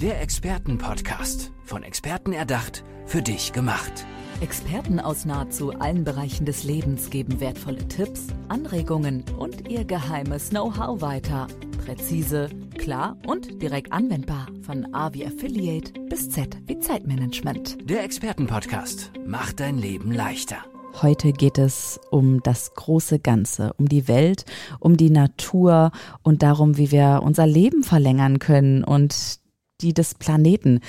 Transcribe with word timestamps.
Der 0.00 0.22
Expertenpodcast. 0.22 1.52
Von 1.62 1.82
Experten 1.82 2.32
erdacht, 2.32 2.84
für 3.04 3.20
dich 3.20 3.52
gemacht. 3.52 4.06
Experten 4.40 4.98
aus 4.98 5.26
nahezu 5.26 5.72
allen 5.78 6.04
Bereichen 6.04 6.46
des 6.46 6.64
Lebens 6.64 7.10
geben 7.10 7.38
wertvolle 7.38 7.86
Tipps, 7.86 8.28
Anregungen 8.48 9.24
und 9.36 9.68
ihr 9.68 9.84
geheimes 9.84 10.48
Know-how 10.48 11.02
weiter. 11.02 11.48
Präzise, 11.84 12.48
klar 12.78 13.18
und 13.26 13.60
direkt 13.60 13.92
anwendbar. 13.92 14.46
Von 14.62 14.94
A 14.94 15.12
wie 15.12 15.26
Affiliate 15.26 15.92
bis 16.08 16.30
Z 16.30 16.56
wie 16.64 16.78
Zeitmanagement. 16.78 17.76
Der 17.84 18.02
Expertenpodcast 18.02 19.12
macht 19.26 19.60
dein 19.60 19.76
Leben 19.76 20.12
leichter. 20.12 20.64
Heute 21.02 21.32
geht 21.34 21.58
es 21.58 22.00
um 22.10 22.42
das 22.42 22.72
große 22.72 23.18
Ganze, 23.18 23.74
um 23.76 23.86
die 23.86 24.08
Welt, 24.08 24.46
um 24.78 24.96
die 24.96 25.10
Natur 25.10 25.92
und 26.22 26.42
darum, 26.42 26.78
wie 26.78 26.90
wir 26.90 27.20
unser 27.22 27.46
Leben 27.46 27.82
verlängern 27.82 28.38
können 28.38 28.82
und 28.82 29.40
die 29.80 29.94
des 29.94 30.14
Planeten. 30.14 30.80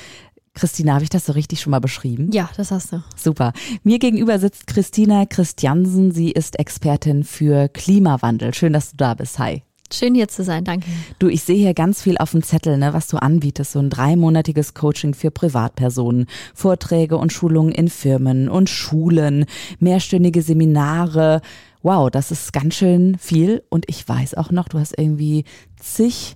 Christina, 0.53 0.95
habe 0.95 1.03
ich 1.03 1.09
das 1.09 1.25
so 1.25 1.34
richtig 1.34 1.61
schon 1.61 1.71
mal 1.71 1.79
beschrieben? 1.79 2.29
Ja, 2.31 2.49
das 2.57 2.71
hast 2.71 2.91
du. 2.91 3.02
Super. 3.16 3.53
Mir 3.83 3.99
gegenüber 3.99 4.38
sitzt 4.38 4.67
Christina 4.67 5.25
Christiansen. 5.25 6.11
Sie 6.11 6.31
ist 6.31 6.59
Expertin 6.59 7.23
für 7.23 7.69
Klimawandel. 7.69 8.53
Schön, 8.53 8.73
dass 8.73 8.91
du 8.91 8.97
da 8.97 9.13
bist. 9.13 9.39
Hi. 9.39 9.63
Schön 9.93 10.16
hier 10.16 10.30
zu 10.30 10.43
sein, 10.43 10.63
danke. 10.63 10.88
Du, 11.19 11.27
ich 11.27 11.43
sehe 11.43 11.57
hier 11.57 11.73
ganz 11.73 12.02
viel 12.02 12.17
auf 12.17 12.31
dem 12.31 12.43
Zettel, 12.43 12.77
ne, 12.77 12.93
was 12.93 13.07
du 13.07 13.17
anbietest. 13.17 13.73
So 13.73 13.80
ein 13.80 13.89
dreimonatiges 13.89 14.73
Coaching 14.73 15.13
für 15.13 15.31
Privatpersonen, 15.31 16.27
Vorträge 16.53 17.17
und 17.17 17.33
Schulungen 17.33 17.73
in 17.73 17.89
Firmen 17.89 18.47
und 18.47 18.69
Schulen, 18.69 19.45
mehrstündige 19.80 20.41
Seminare. 20.41 21.41
Wow, 21.81 22.09
das 22.09 22.31
ist 22.31 22.53
ganz 22.53 22.75
schön 22.75 23.17
viel. 23.17 23.63
Und 23.69 23.85
ich 23.89 24.08
weiß 24.08 24.35
auch 24.35 24.52
noch, 24.52 24.69
du 24.69 24.80
hast 24.80 24.97
irgendwie 24.97 25.44
zig 25.77 26.35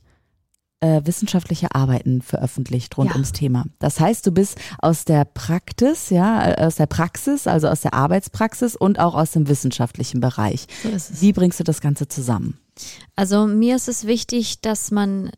äh, 0.86 1.02
wissenschaftliche 1.06 1.74
Arbeiten 1.74 2.22
veröffentlicht 2.22 2.96
rund 2.98 3.10
ja. 3.10 3.16
ums 3.16 3.32
Thema. 3.32 3.66
Das 3.80 4.00
heißt, 4.00 4.26
du 4.28 4.32
bist 4.32 4.60
aus 4.78 5.04
der 5.06 5.26
Praxis, 5.26 6.12
ja, 6.12 6.52
äh, 6.52 6.66
aus 6.66 6.76
der 6.76 6.86
Praxis, 6.86 7.48
also 7.48 7.68
aus 7.68 7.82
der 7.82 7.94
Arbeitspraxis 7.94 8.76
und 8.76 9.00
auch 9.00 9.16
aus 9.16 9.32
dem 9.32 9.48
wissenschaftlichen 9.48 10.20
Bereich. 10.20 10.68
So. 10.84 11.22
Wie 11.22 11.34
bringst 11.34 11.60
du 11.60 11.64
das 11.64 11.82
Ganze 11.82 12.08
zusammen? 12.08 12.60
Also 13.16 13.48
mir 13.48 13.76
ist 13.76 13.88
es 13.88 14.06
wichtig, 14.06 14.62
dass 14.62 14.92
man 14.92 15.32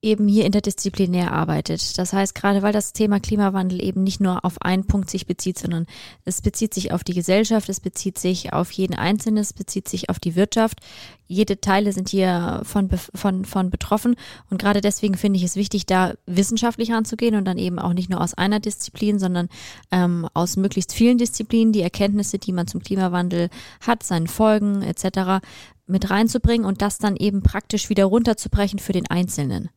eben 0.00 0.28
hier 0.28 0.44
interdisziplinär 0.44 1.32
arbeitet. 1.32 1.98
Das 1.98 2.12
heißt, 2.12 2.36
gerade 2.36 2.62
weil 2.62 2.72
das 2.72 2.92
Thema 2.92 3.18
Klimawandel 3.18 3.82
eben 3.82 4.04
nicht 4.04 4.20
nur 4.20 4.44
auf 4.44 4.62
einen 4.62 4.86
Punkt 4.86 5.10
sich 5.10 5.26
bezieht, 5.26 5.58
sondern 5.58 5.86
es 6.24 6.40
bezieht 6.40 6.72
sich 6.72 6.92
auf 6.92 7.02
die 7.02 7.14
Gesellschaft, 7.14 7.68
es 7.68 7.80
bezieht 7.80 8.16
sich 8.16 8.52
auf 8.52 8.70
jeden 8.70 8.94
Einzelnen, 8.94 9.38
es 9.38 9.52
bezieht 9.52 9.88
sich 9.88 10.08
auf 10.08 10.20
die 10.20 10.36
Wirtschaft. 10.36 10.78
Jede 11.26 11.60
Teile 11.60 11.92
sind 11.92 12.10
hier 12.10 12.60
von, 12.62 12.88
von, 13.12 13.44
von 13.44 13.70
betroffen 13.70 14.14
und 14.50 14.60
gerade 14.60 14.80
deswegen 14.80 15.16
finde 15.16 15.38
ich 15.38 15.44
es 15.44 15.56
wichtig, 15.56 15.84
da 15.84 16.14
wissenschaftlich 16.26 16.92
ranzugehen 16.92 17.34
und 17.34 17.44
dann 17.44 17.58
eben 17.58 17.80
auch 17.80 17.92
nicht 17.92 18.08
nur 18.08 18.20
aus 18.20 18.34
einer 18.34 18.60
Disziplin, 18.60 19.18
sondern 19.18 19.48
ähm, 19.90 20.28
aus 20.32 20.56
möglichst 20.56 20.92
vielen 20.94 21.18
Disziplinen 21.18 21.72
die 21.72 21.82
Erkenntnisse, 21.82 22.38
die 22.38 22.52
man 22.52 22.68
zum 22.68 22.82
Klimawandel 22.82 23.50
hat, 23.80 24.04
seinen 24.04 24.28
Folgen 24.28 24.82
etc. 24.82 25.44
mit 25.88 26.08
reinzubringen 26.08 26.66
und 26.66 26.82
das 26.82 26.98
dann 26.98 27.16
eben 27.16 27.42
praktisch 27.42 27.90
wieder 27.90 28.04
runterzubrechen 28.04 28.78
für 28.78 28.92
den 28.92 29.08
Einzelnen. 29.08 29.70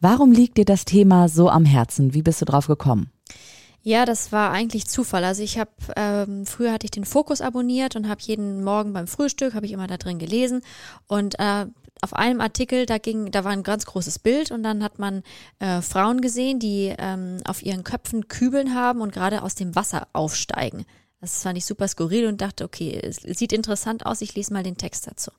Warum 0.00 0.32
liegt 0.32 0.58
dir 0.58 0.64
das 0.64 0.84
Thema 0.84 1.28
so 1.28 1.48
am 1.48 1.64
Herzen? 1.64 2.14
Wie 2.14 2.22
bist 2.22 2.40
du 2.40 2.44
drauf 2.44 2.66
gekommen? 2.66 3.10
Ja, 3.84 4.04
das 4.04 4.30
war 4.30 4.52
eigentlich 4.52 4.86
Zufall. 4.86 5.24
Also 5.24 5.42
ich 5.42 5.58
habe 5.58 5.70
ähm, 5.96 6.46
früher 6.46 6.72
hatte 6.72 6.84
ich 6.84 6.92
den 6.92 7.04
Fokus 7.04 7.40
abonniert 7.40 7.96
und 7.96 8.08
habe 8.08 8.20
jeden 8.22 8.62
Morgen 8.62 8.92
beim 8.92 9.08
Frühstück 9.08 9.54
habe 9.54 9.66
ich 9.66 9.72
immer 9.72 9.88
da 9.88 9.96
drin 9.96 10.18
gelesen 10.18 10.62
und 11.08 11.38
äh, 11.40 11.66
auf 12.02 12.14
einem 12.14 12.40
Artikel, 12.40 12.84
da 12.84 12.98
ging, 12.98 13.30
da 13.30 13.44
war 13.44 13.52
ein 13.52 13.62
ganz 13.62 13.86
großes 13.86 14.18
Bild 14.18 14.50
und 14.50 14.64
dann 14.64 14.82
hat 14.82 14.98
man 14.98 15.22
äh, 15.60 15.80
Frauen 15.80 16.20
gesehen, 16.20 16.58
die 16.58 16.92
ähm, 16.98 17.38
auf 17.44 17.62
ihren 17.62 17.84
Köpfen 17.84 18.26
Kübeln 18.26 18.74
haben 18.74 19.00
und 19.00 19.12
gerade 19.12 19.42
aus 19.42 19.54
dem 19.54 19.76
Wasser 19.76 20.08
aufsteigen. 20.12 20.84
Das 21.22 21.44
fand 21.44 21.56
ich 21.56 21.64
super 21.64 21.86
skurril 21.86 22.26
und 22.26 22.40
dachte, 22.40 22.64
okay, 22.64 23.00
es 23.00 23.18
sieht 23.38 23.52
interessant 23.52 24.04
aus, 24.06 24.22
ich 24.22 24.34
lese 24.34 24.52
mal 24.52 24.64
den 24.64 24.76
Text 24.76 25.06
dazu. 25.06 25.30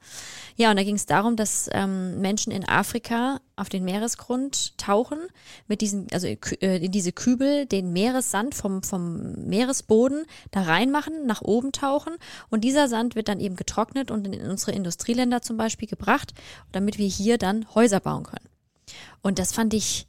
Ja, 0.55 0.71
und 0.71 0.77
da 0.77 0.83
ging 0.83 0.95
es 0.95 1.05
darum, 1.05 1.35
dass 1.35 1.69
ähm, 1.73 2.21
Menschen 2.21 2.53
in 2.53 2.65
Afrika 2.65 3.41
auf 3.57 3.67
den 3.67 3.83
Meeresgrund 3.83 4.77
tauchen, 4.77 5.19
mit 5.67 5.81
diesen, 5.81 6.07
also 6.13 6.27
äh, 6.27 6.85
in 6.85 6.93
diese 6.93 7.11
Kübel 7.11 7.65
den 7.65 7.91
Meeressand 7.91 8.55
vom, 8.55 8.81
vom 8.81 9.33
Meeresboden 9.45 10.23
da 10.51 10.61
reinmachen, 10.61 11.25
nach 11.25 11.41
oben 11.41 11.73
tauchen 11.73 12.13
und 12.49 12.63
dieser 12.63 12.87
Sand 12.87 13.15
wird 13.15 13.27
dann 13.27 13.41
eben 13.41 13.57
getrocknet 13.57 14.09
und 14.09 14.25
in 14.25 14.49
unsere 14.49 14.71
Industrieländer 14.71 15.41
zum 15.41 15.57
Beispiel 15.57 15.89
gebracht, 15.89 16.33
damit 16.71 16.97
wir 16.97 17.07
hier 17.07 17.37
dann 17.37 17.67
Häuser 17.75 17.99
bauen 17.99 18.23
können. 18.23 18.47
Und 19.21 19.37
das 19.37 19.51
fand 19.51 19.73
ich 19.73 20.07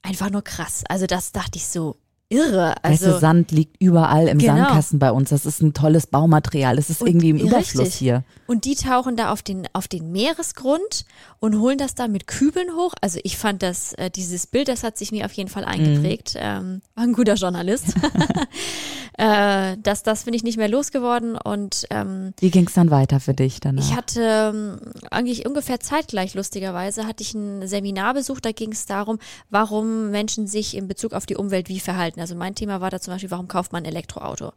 einfach 0.00 0.30
nur 0.30 0.42
krass. 0.42 0.84
Also 0.88 1.06
das 1.06 1.32
dachte 1.32 1.58
ich 1.58 1.66
so, 1.66 1.98
irre. 2.32 2.74
Also 2.82 3.06
weißt 3.06 3.14
du, 3.14 3.20
Sand 3.20 3.52
liegt 3.52 3.80
überall 3.80 4.28
im 4.28 4.38
genau. 4.38 4.56
Sandkasten 4.56 4.98
bei 4.98 5.12
uns. 5.12 5.30
Das 5.30 5.46
ist 5.46 5.62
ein 5.62 5.74
tolles 5.74 6.06
Baumaterial. 6.06 6.78
Es 6.78 6.90
ist 6.90 7.02
und 7.02 7.08
irgendwie 7.08 7.30
im 7.30 7.36
Überfluss 7.36 7.86
richtig. 7.86 7.94
hier. 7.94 8.24
Und 8.46 8.64
die 8.64 8.74
tauchen 8.74 9.16
da 9.16 9.30
auf 9.30 9.42
den, 9.42 9.68
auf 9.72 9.88
den 9.88 10.10
Meeresgrund 10.10 11.04
und 11.38 11.60
holen 11.60 11.78
das 11.78 11.94
da 11.94 12.08
mit 12.08 12.26
Kübeln 12.26 12.74
hoch. 12.74 12.94
Also 13.00 13.20
ich 13.22 13.36
fand 13.36 13.62
das, 13.62 13.92
äh, 13.94 14.10
dieses 14.10 14.46
Bild, 14.46 14.68
das 14.68 14.82
hat 14.82 14.96
sich 14.96 15.12
mir 15.12 15.26
auf 15.26 15.32
jeden 15.32 15.50
Fall 15.50 15.64
eingeprägt. 15.64 16.34
Mhm. 16.34 16.40
Ähm, 16.42 16.82
war 16.94 17.04
ein 17.04 17.12
guter 17.12 17.34
Journalist. 17.34 17.94
äh, 19.18 19.76
das 19.82 20.02
das 20.02 20.24
bin 20.24 20.34
ich 20.34 20.42
nicht 20.42 20.56
mehr 20.56 20.68
losgeworden. 20.68 21.36
Und 21.36 21.86
ähm, 21.90 22.32
wie 22.38 22.50
ging 22.50 22.66
es 22.66 22.74
dann 22.74 22.90
weiter 22.90 23.20
für 23.20 23.34
dich 23.34 23.60
danach? 23.60 23.82
Ich 23.82 23.96
hatte 23.96 24.52
ähm, 24.54 24.80
eigentlich 25.10 25.46
ungefähr 25.46 25.80
zeitgleich, 25.80 26.34
lustigerweise, 26.34 27.06
hatte 27.06 27.22
ich 27.22 27.34
ein 27.34 27.66
Seminar 27.66 28.14
besucht. 28.14 28.44
Da 28.44 28.52
ging 28.52 28.72
es 28.72 28.86
darum, 28.86 29.18
warum 29.50 30.10
Menschen 30.10 30.46
sich 30.46 30.76
in 30.76 30.88
Bezug 30.88 31.12
auf 31.12 31.26
die 31.26 31.36
Umwelt 31.36 31.68
wie 31.68 31.80
verhalten. 31.80 32.20
Also 32.20 32.34
mein 32.34 32.54
Thema 32.54 32.80
war 32.80 32.90
da 32.90 33.00
zum 33.00 33.14
Beispiel, 33.14 33.30
warum 33.30 33.48
kauft 33.48 33.72
man 33.72 33.82
ein 33.82 33.88
Elektroauto? 33.88 34.52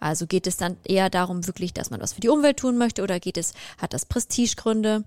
Also 0.00 0.26
geht 0.26 0.46
es 0.46 0.56
dann 0.56 0.76
eher 0.84 1.10
darum, 1.10 1.46
wirklich, 1.46 1.74
dass 1.74 1.90
man 1.90 2.00
was 2.00 2.12
für 2.12 2.20
die 2.20 2.28
Umwelt 2.28 2.58
tun 2.58 2.78
möchte 2.78 3.02
oder 3.02 3.20
geht 3.20 3.36
es, 3.36 3.54
hat 3.78 3.92
das 3.92 4.06
Prestigegründe? 4.06 5.04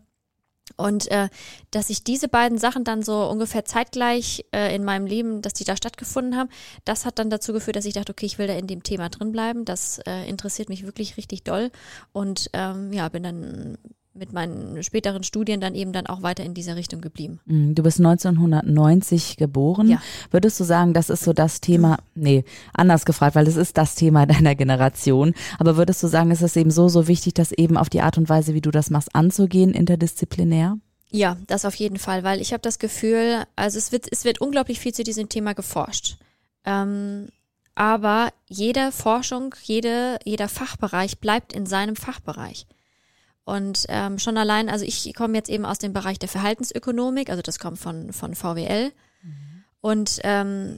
Und 0.75 1.09
äh, 1.11 1.29
dass 1.71 1.89
ich 1.89 2.03
diese 2.03 2.27
beiden 2.27 2.57
Sachen 2.57 2.83
dann 2.83 3.03
so 3.03 3.27
ungefähr 3.29 3.65
zeitgleich 3.65 4.45
äh, 4.53 4.75
in 4.75 4.83
meinem 4.83 5.05
Leben, 5.05 5.41
dass 5.41 5.53
die 5.53 5.63
da 5.63 5.75
stattgefunden 5.75 6.35
haben, 6.35 6.49
das 6.85 7.05
hat 7.05 7.19
dann 7.19 7.29
dazu 7.29 7.53
geführt, 7.53 7.75
dass 7.75 7.85
ich 7.85 7.93
dachte, 7.93 8.11
okay, 8.11 8.25
ich 8.25 8.37
will 8.37 8.47
da 8.47 8.53
in 8.53 8.67
dem 8.67 8.83
Thema 8.83 9.09
drin 9.09 9.31
bleiben. 9.31 9.65
Das 9.65 9.99
äh, 10.05 10.27
interessiert 10.27 10.69
mich 10.69 10.85
wirklich 10.85 11.17
richtig 11.17 11.43
doll. 11.43 11.71
Und 12.11 12.49
ähm, 12.53 12.93
ja, 12.93 13.09
bin 13.09 13.23
dann 13.23 13.77
mit 14.19 14.33
meinen 14.33 14.83
späteren 14.83 15.23
Studien 15.23 15.61
dann 15.61 15.73
eben 15.73 15.93
dann 15.93 16.05
auch 16.05 16.21
weiter 16.21 16.43
in 16.43 16.53
dieser 16.53 16.75
Richtung 16.75 17.01
geblieben. 17.01 17.39
Mhm, 17.45 17.73
du 17.73 17.81
bist 17.81 17.99
1990 17.99 19.37
geboren. 19.37 19.87
Ja. 19.87 20.01
Würdest 20.29 20.59
du 20.59 20.63
sagen, 20.63 20.93
das 20.93 21.09
ist 21.09 21.23
so 21.23 21.33
das 21.33 21.61
Thema, 21.61 21.97
nee, 22.13 22.43
anders 22.73 23.05
gefragt, 23.05 23.35
weil 23.35 23.47
es 23.47 23.55
ist 23.55 23.77
das 23.77 23.95
Thema 23.95 24.25
deiner 24.27 24.55
Generation. 24.55 25.33
Aber 25.57 25.77
würdest 25.77 26.03
du 26.03 26.07
sagen, 26.07 26.31
ist 26.31 26.41
es 26.41 26.55
eben 26.55 26.71
so, 26.71 26.89
so 26.89 27.07
wichtig, 27.07 27.33
das 27.33 27.51
eben 27.51 27.77
auf 27.77 27.89
die 27.89 28.01
Art 28.01 28.17
und 28.17 28.29
Weise, 28.29 28.53
wie 28.53 28.61
du 28.61 28.71
das 28.71 28.89
machst, 28.89 29.15
anzugehen, 29.15 29.73
interdisziplinär? 29.73 30.77
Ja, 31.11 31.37
das 31.47 31.65
auf 31.65 31.75
jeden 31.75 31.97
Fall, 31.97 32.23
weil 32.23 32.39
ich 32.39 32.53
habe 32.53 32.61
das 32.61 32.77
Gefühl, 32.77 33.43
also 33.55 33.79
es 33.79 33.91
wird, 33.91 34.07
es 34.11 34.25
wird 34.25 34.41
unglaublich 34.41 34.79
viel 34.79 34.93
zu 34.93 35.03
diesem 35.03 35.27
Thema 35.27 35.53
geforscht. 35.53 36.17
Ähm, 36.65 37.29
aber 37.73 38.31
jede 38.47 38.91
Forschung, 38.91 39.55
jede, 39.63 40.19
jeder 40.25 40.49
Fachbereich 40.49 41.19
bleibt 41.19 41.53
in 41.53 41.65
seinem 41.65 41.95
Fachbereich. 41.95 42.67
Und 43.49 43.85
ähm, 43.89 44.19
schon 44.19 44.37
allein, 44.37 44.69
also 44.69 44.85
ich 44.85 45.11
komme 45.15 45.35
jetzt 45.35 45.49
eben 45.49 45.65
aus 45.65 45.79
dem 45.79 45.91
Bereich 45.91 46.19
der 46.19 46.29
Verhaltensökonomik, 46.29 47.31
also 47.31 47.41
das 47.41 47.57
kommt 47.57 47.79
von, 47.79 48.13
von 48.13 48.35
VWL. 48.35 48.91
Mhm. 49.23 49.63
Und 49.81 50.19
ähm, 50.23 50.77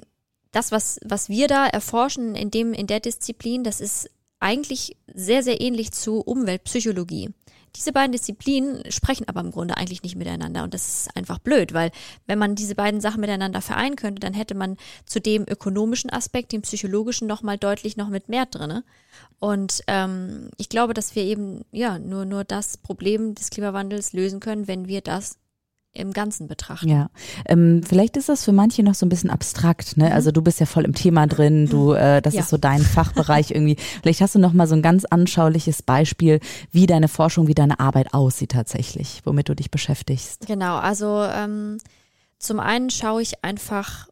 das, 0.54 0.72
was, 0.72 0.98
was 1.04 1.28
wir 1.28 1.50
da 1.50 1.68
erforschen 1.68 2.34
in, 2.34 2.50
dem, 2.50 2.74
in 2.74 2.88
der 2.88 3.02
Disziplin, 3.02 3.66
das 3.66 3.82
ist 3.82 4.10
eigentlich 4.40 4.96
sehr, 5.14 5.44
sehr 5.44 5.60
ähnlich 5.60 5.92
zu 5.92 6.22
Umweltpsychologie. 6.22 7.32
Diese 7.76 7.94
beiden 7.94 8.12
Disziplinen 8.12 8.84
sprechen 8.92 9.28
aber 9.28 9.40
im 9.40 9.52
Grunde 9.52 9.78
eigentlich 9.78 10.04
nicht 10.04 10.16
miteinander 10.16 10.64
und 10.64 10.74
das 10.74 10.88
ist 10.88 11.16
einfach 11.16 11.40
blöd, 11.40 11.74
weil 11.74 11.92
wenn 12.28 12.38
man 12.38 12.56
diese 12.56 12.76
beiden 12.76 13.00
Sachen 13.00 13.22
miteinander 13.22 13.62
vereinen 13.62 13.96
könnte, 13.96 14.20
dann 14.20 14.34
hätte 14.34 14.56
man 14.56 14.78
zu 15.06 15.22
dem 15.22 15.46
ökonomischen 15.48 16.10
Aspekt, 16.10 16.52
dem 16.52 16.64
psychologischen 16.64 17.28
nochmal 17.28 17.58
deutlich 17.58 17.96
noch 17.96 18.10
mit 18.10 18.28
mehr 18.30 18.46
drinne. 18.46 18.84
Und 19.40 19.84
ähm, 19.88 20.50
ich 20.58 20.70
glaube, 20.70 20.94
dass 20.94 21.16
wir 21.16 21.24
eben 21.24 21.66
ja 21.72 21.98
nur 21.98 22.26
nur 22.26 22.44
das 22.44 22.78
Problem 22.78 23.36
des 23.36 23.50
Klimawandels 23.50 24.14
lösen 24.14 24.40
können, 24.40 24.68
wenn 24.68 24.88
wir 24.88 25.02
das 25.02 25.38
im 25.94 26.14
Ganzen 26.14 26.48
betrachten. 26.48 26.88
Ja, 26.88 27.10
ähm, 27.46 27.82
vielleicht 27.84 28.16
ist 28.16 28.30
das 28.30 28.46
für 28.46 28.54
manche 28.54 28.82
noch 28.82 28.96
so 28.96 29.06
ein 29.06 29.10
bisschen 29.10 29.30
abstrakt. 29.30 29.98
Ne? 29.98 30.06
Mhm. 30.06 30.12
Also 30.14 30.32
du 30.32 30.42
bist 30.42 30.60
ja 30.60 30.66
voll 30.66 30.86
im 30.86 30.96
Thema 30.96 31.28
drin, 31.28 31.68
du, 31.68 31.92
äh, 31.94 32.22
das 32.22 32.34
ja. 32.34 32.42
ist 32.42 32.50
so 32.50 32.58
dein 32.58 32.82
Fachbereich 32.82 33.52
irgendwie. 33.52 33.76
Vielleicht 34.02 34.22
hast 34.22 34.36
du 34.36 34.40
noch 34.40 34.54
mal 34.54 34.68
so 34.68 34.76
ein 34.76 34.82
ganz 34.82 35.04
anschauliches 35.06 35.82
Beispiel, 35.82 36.40
wie 36.72 36.86
deine 36.86 37.10
Forschung, 37.10 37.48
wie 37.48 37.56
deine 37.56 37.80
Arbeit 37.80 38.14
aussieht 38.14 38.52
tatsächlich, 38.52 39.22
womit 39.26 39.50
du 39.50 39.56
dich 39.56 39.70
beschäftigst. 39.70 40.48
Genau, 40.48 40.78
also 40.78 41.24
ähm, 41.24 41.78
zum 42.40 42.60
einen 42.60 42.90
schaue 42.90 43.22
ich 43.22 43.44
einfach 43.44 44.08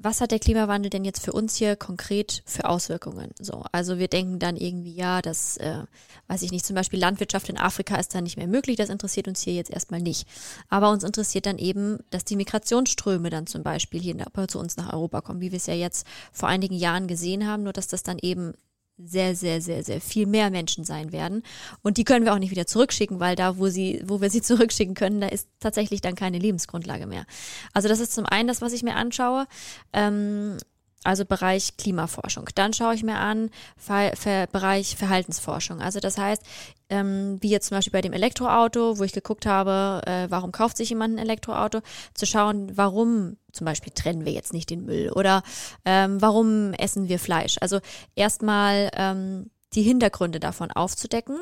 was 0.00 0.20
hat 0.20 0.30
der 0.30 0.38
Klimawandel 0.38 0.90
denn 0.90 1.04
jetzt 1.04 1.24
für 1.24 1.32
uns 1.32 1.56
hier 1.56 1.76
konkret 1.76 2.42
für 2.46 2.68
Auswirkungen? 2.68 3.30
So, 3.40 3.64
also 3.72 3.98
wir 3.98 4.08
denken 4.08 4.38
dann 4.38 4.56
irgendwie, 4.56 4.94
ja, 4.94 5.20
das, 5.22 5.56
äh, 5.58 5.82
weiß 6.28 6.42
ich 6.42 6.52
nicht, 6.52 6.64
zum 6.64 6.74
Beispiel 6.74 7.00
Landwirtschaft 7.00 7.48
in 7.48 7.58
Afrika 7.58 7.96
ist 7.96 8.14
dann 8.14 8.24
nicht 8.24 8.36
mehr 8.36 8.46
möglich, 8.46 8.76
das 8.76 8.90
interessiert 8.90 9.28
uns 9.28 9.42
hier 9.42 9.54
jetzt 9.54 9.70
erstmal 9.70 10.00
nicht. 10.00 10.28
Aber 10.68 10.90
uns 10.90 11.04
interessiert 11.04 11.46
dann 11.46 11.58
eben, 11.58 11.98
dass 12.10 12.24
die 12.24 12.36
Migrationsströme 12.36 13.30
dann 13.30 13.46
zum 13.46 13.62
Beispiel 13.62 14.00
hier 14.00 14.16
zu 14.48 14.58
uns 14.58 14.76
nach 14.76 14.92
Europa 14.92 15.20
kommen, 15.20 15.40
wie 15.40 15.52
wir 15.52 15.56
es 15.56 15.66
ja 15.66 15.74
jetzt 15.74 16.06
vor 16.32 16.48
einigen 16.48 16.74
Jahren 16.74 17.08
gesehen 17.08 17.46
haben, 17.46 17.64
nur 17.64 17.72
dass 17.72 17.88
das 17.88 18.02
dann 18.02 18.18
eben 18.18 18.54
sehr, 18.98 19.36
sehr, 19.36 19.60
sehr, 19.60 19.84
sehr 19.84 20.00
viel 20.00 20.26
mehr 20.26 20.50
Menschen 20.50 20.84
sein 20.84 21.12
werden. 21.12 21.42
Und 21.82 21.96
die 21.96 22.04
können 22.04 22.24
wir 22.24 22.34
auch 22.34 22.38
nicht 22.38 22.50
wieder 22.50 22.66
zurückschicken, 22.66 23.20
weil 23.20 23.36
da, 23.36 23.58
wo 23.58 23.68
sie, 23.68 24.02
wo 24.04 24.20
wir 24.20 24.30
sie 24.30 24.42
zurückschicken 24.42 24.94
können, 24.94 25.20
da 25.20 25.28
ist 25.28 25.48
tatsächlich 25.60 26.00
dann 26.00 26.14
keine 26.14 26.38
Lebensgrundlage 26.38 27.06
mehr. 27.06 27.24
Also 27.72 27.88
das 27.88 28.00
ist 28.00 28.12
zum 28.12 28.26
einen 28.26 28.48
das, 28.48 28.60
was 28.60 28.72
ich 28.72 28.82
mir 28.82 28.96
anschaue. 28.96 29.46
Ähm, 29.92 30.58
also 31.04 31.24
Bereich 31.24 31.76
Klimaforschung. 31.76 32.48
Dann 32.54 32.72
schaue 32.72 32.94
ich 32.94 33.02
mir 33.02 33.18
an 33.18 33.50
Ver 33.76 34.12
Ver 34.16 34.46
Bereich 34.46 34.96
Verhaltensforschung. 34.96 35.80
Also 35.80 36.00
das 36.00 36.18
heißt, 36.18 36.42
ähm, 36.90 37.38
wie 37.40 37.50
jetzt 37.50 37.68
zum 37.68 37.76
Beispiel 37.76 37.92
bei 37.92 38.00
dem 38.00 38.12
Elektroauto, 38.12 38.98
wo 38.98 39.04
ich 39.04 39.12
geguckt 39.12 39.46
habe, 39.46 40.02
äh, 40.06 40.26
warum 40.30 40.52
kauft 40.52 40.76
sich 40.76 40.88
jemand 40.90 41.14
ein 41.14 41.18
Elektroauto, 41.18 41.80
zu 42.14 42.26
schauen, 42.26 42.76
warum 42.76 43.36
zum 43.52 43.64
Beispiel 43.64 43.92
trennen 43.92 44.24
wir 44.24 44.32
jetzt 44.32 44.52
nicht 44.52 44.70
den 44.70 44.84
Müll 44.84 45.10
oder 45.12 45.42
ähm, 45.84 46.20
warum 46.20 46.72
essen 46.74 47.08
wir 47.08 47.18
Fleisch. 47.18 47.56
Also 47.60 47.80
erstmal 48.14 48.90
ähm, 48.94 49.50
die 49.74 49.82
Hintergründe 49.82 50.40
davon 50.40 50.70
aufzudecken 50.70 51.38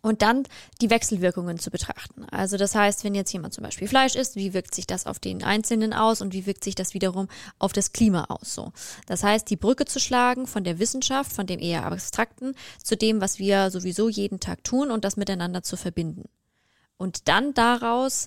und 0.00 0.22
dann 0.22 0.44
die 0.80 0.90
Wechselwirkungen 0.90 1.58
zu 1.58 1.70
betrachten. 1.70 2.24
Also 2.30 2.56
das 2.56 2.74
heißt, 2.74 3.04
wenn 3.04 3.14
jetzt 3.14 3.32
jemand 3.32 3.54
zum 3.54 3.64
Beispiel 3.64 3.88
Fleisch 3.88 4.14
isst, 4.14 4.36
wie 4.36 4.54
wirkt 4.54 4.74
sich 4.74 4.86
das 4.86 5.06
auf 5.06 5.18
den 5.18 5.42
Einzelnen 5.42 5.92
aus 5.92 6.20
und 6.20 6.32
wie 6.32 6.46
wirkt 6.46 6.64
sich 6.64 6.74
das 6.74 6.94
wiederum 6.94 7.28
auf 7.58 7.72
das 7.72 7.92
Klima 7.92 8.24
aus? 8.28 8.54
So, 8.54 8.72
das 9.06 9.22
heißt, 9.24 9.50
die 9.50 9.56
Brücke 9.56 9.84
zu 9.84 9.98
schlagen 9.98 10.46
von 10.46 10.64
der 10.64 10.78
Wissenschaft, 10.78 11.32
von 11.32 11.46
dem 11.46 11.60
eher 11.60 11.84
abstrakten, 11.84 12.54
zu 12.82 12.96
dem, 12.96 13.20
was 13.20 13.38
wir 13.38 13.70
sowieso 13.70 14.08
jeden 14.08 14.40
Tag 14.40 14.64
tun 14.64 14.90
und 14.90 15.04
das 15.04 15.16
miteinander 15.16 15.62
zu 15.62 15.76
verbinden. 15.76 16.28
Und 16.96 17.28
dann 17.28 17.54
daraus 17.54 18.26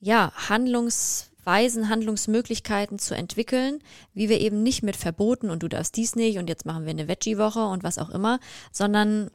ja 0.00 0.32
Handlungsweisen, 0.48 1.88
Handlungsmöglichkeiten 1.88 2.98
zu 2.98 3.14
entwickeln, 3.14 3.80
wie 4.14 4.28
wir 4.28 4.40
eben 4.40 4.62
nicht 4.62 4.82
mit 4.82 4.96
Verboten 4.96 5.50
und 5.50 5.62
du 5.62 5.68
darfst 5.68 5.96
dies 5.96 6.16
nicht 6.16 6.38
und 6.38 6.48
jetzt 6.48 6.66
machen 6.66 6.84
wir 6.84 6.90
eine 6.90 7.08
Veggie-Woche 7.08 7.64
und 7.64 7.84
was 7.84 7.98
auch 7.98 8.10
immer, 8.10 8.40
sondern 8.72 9.30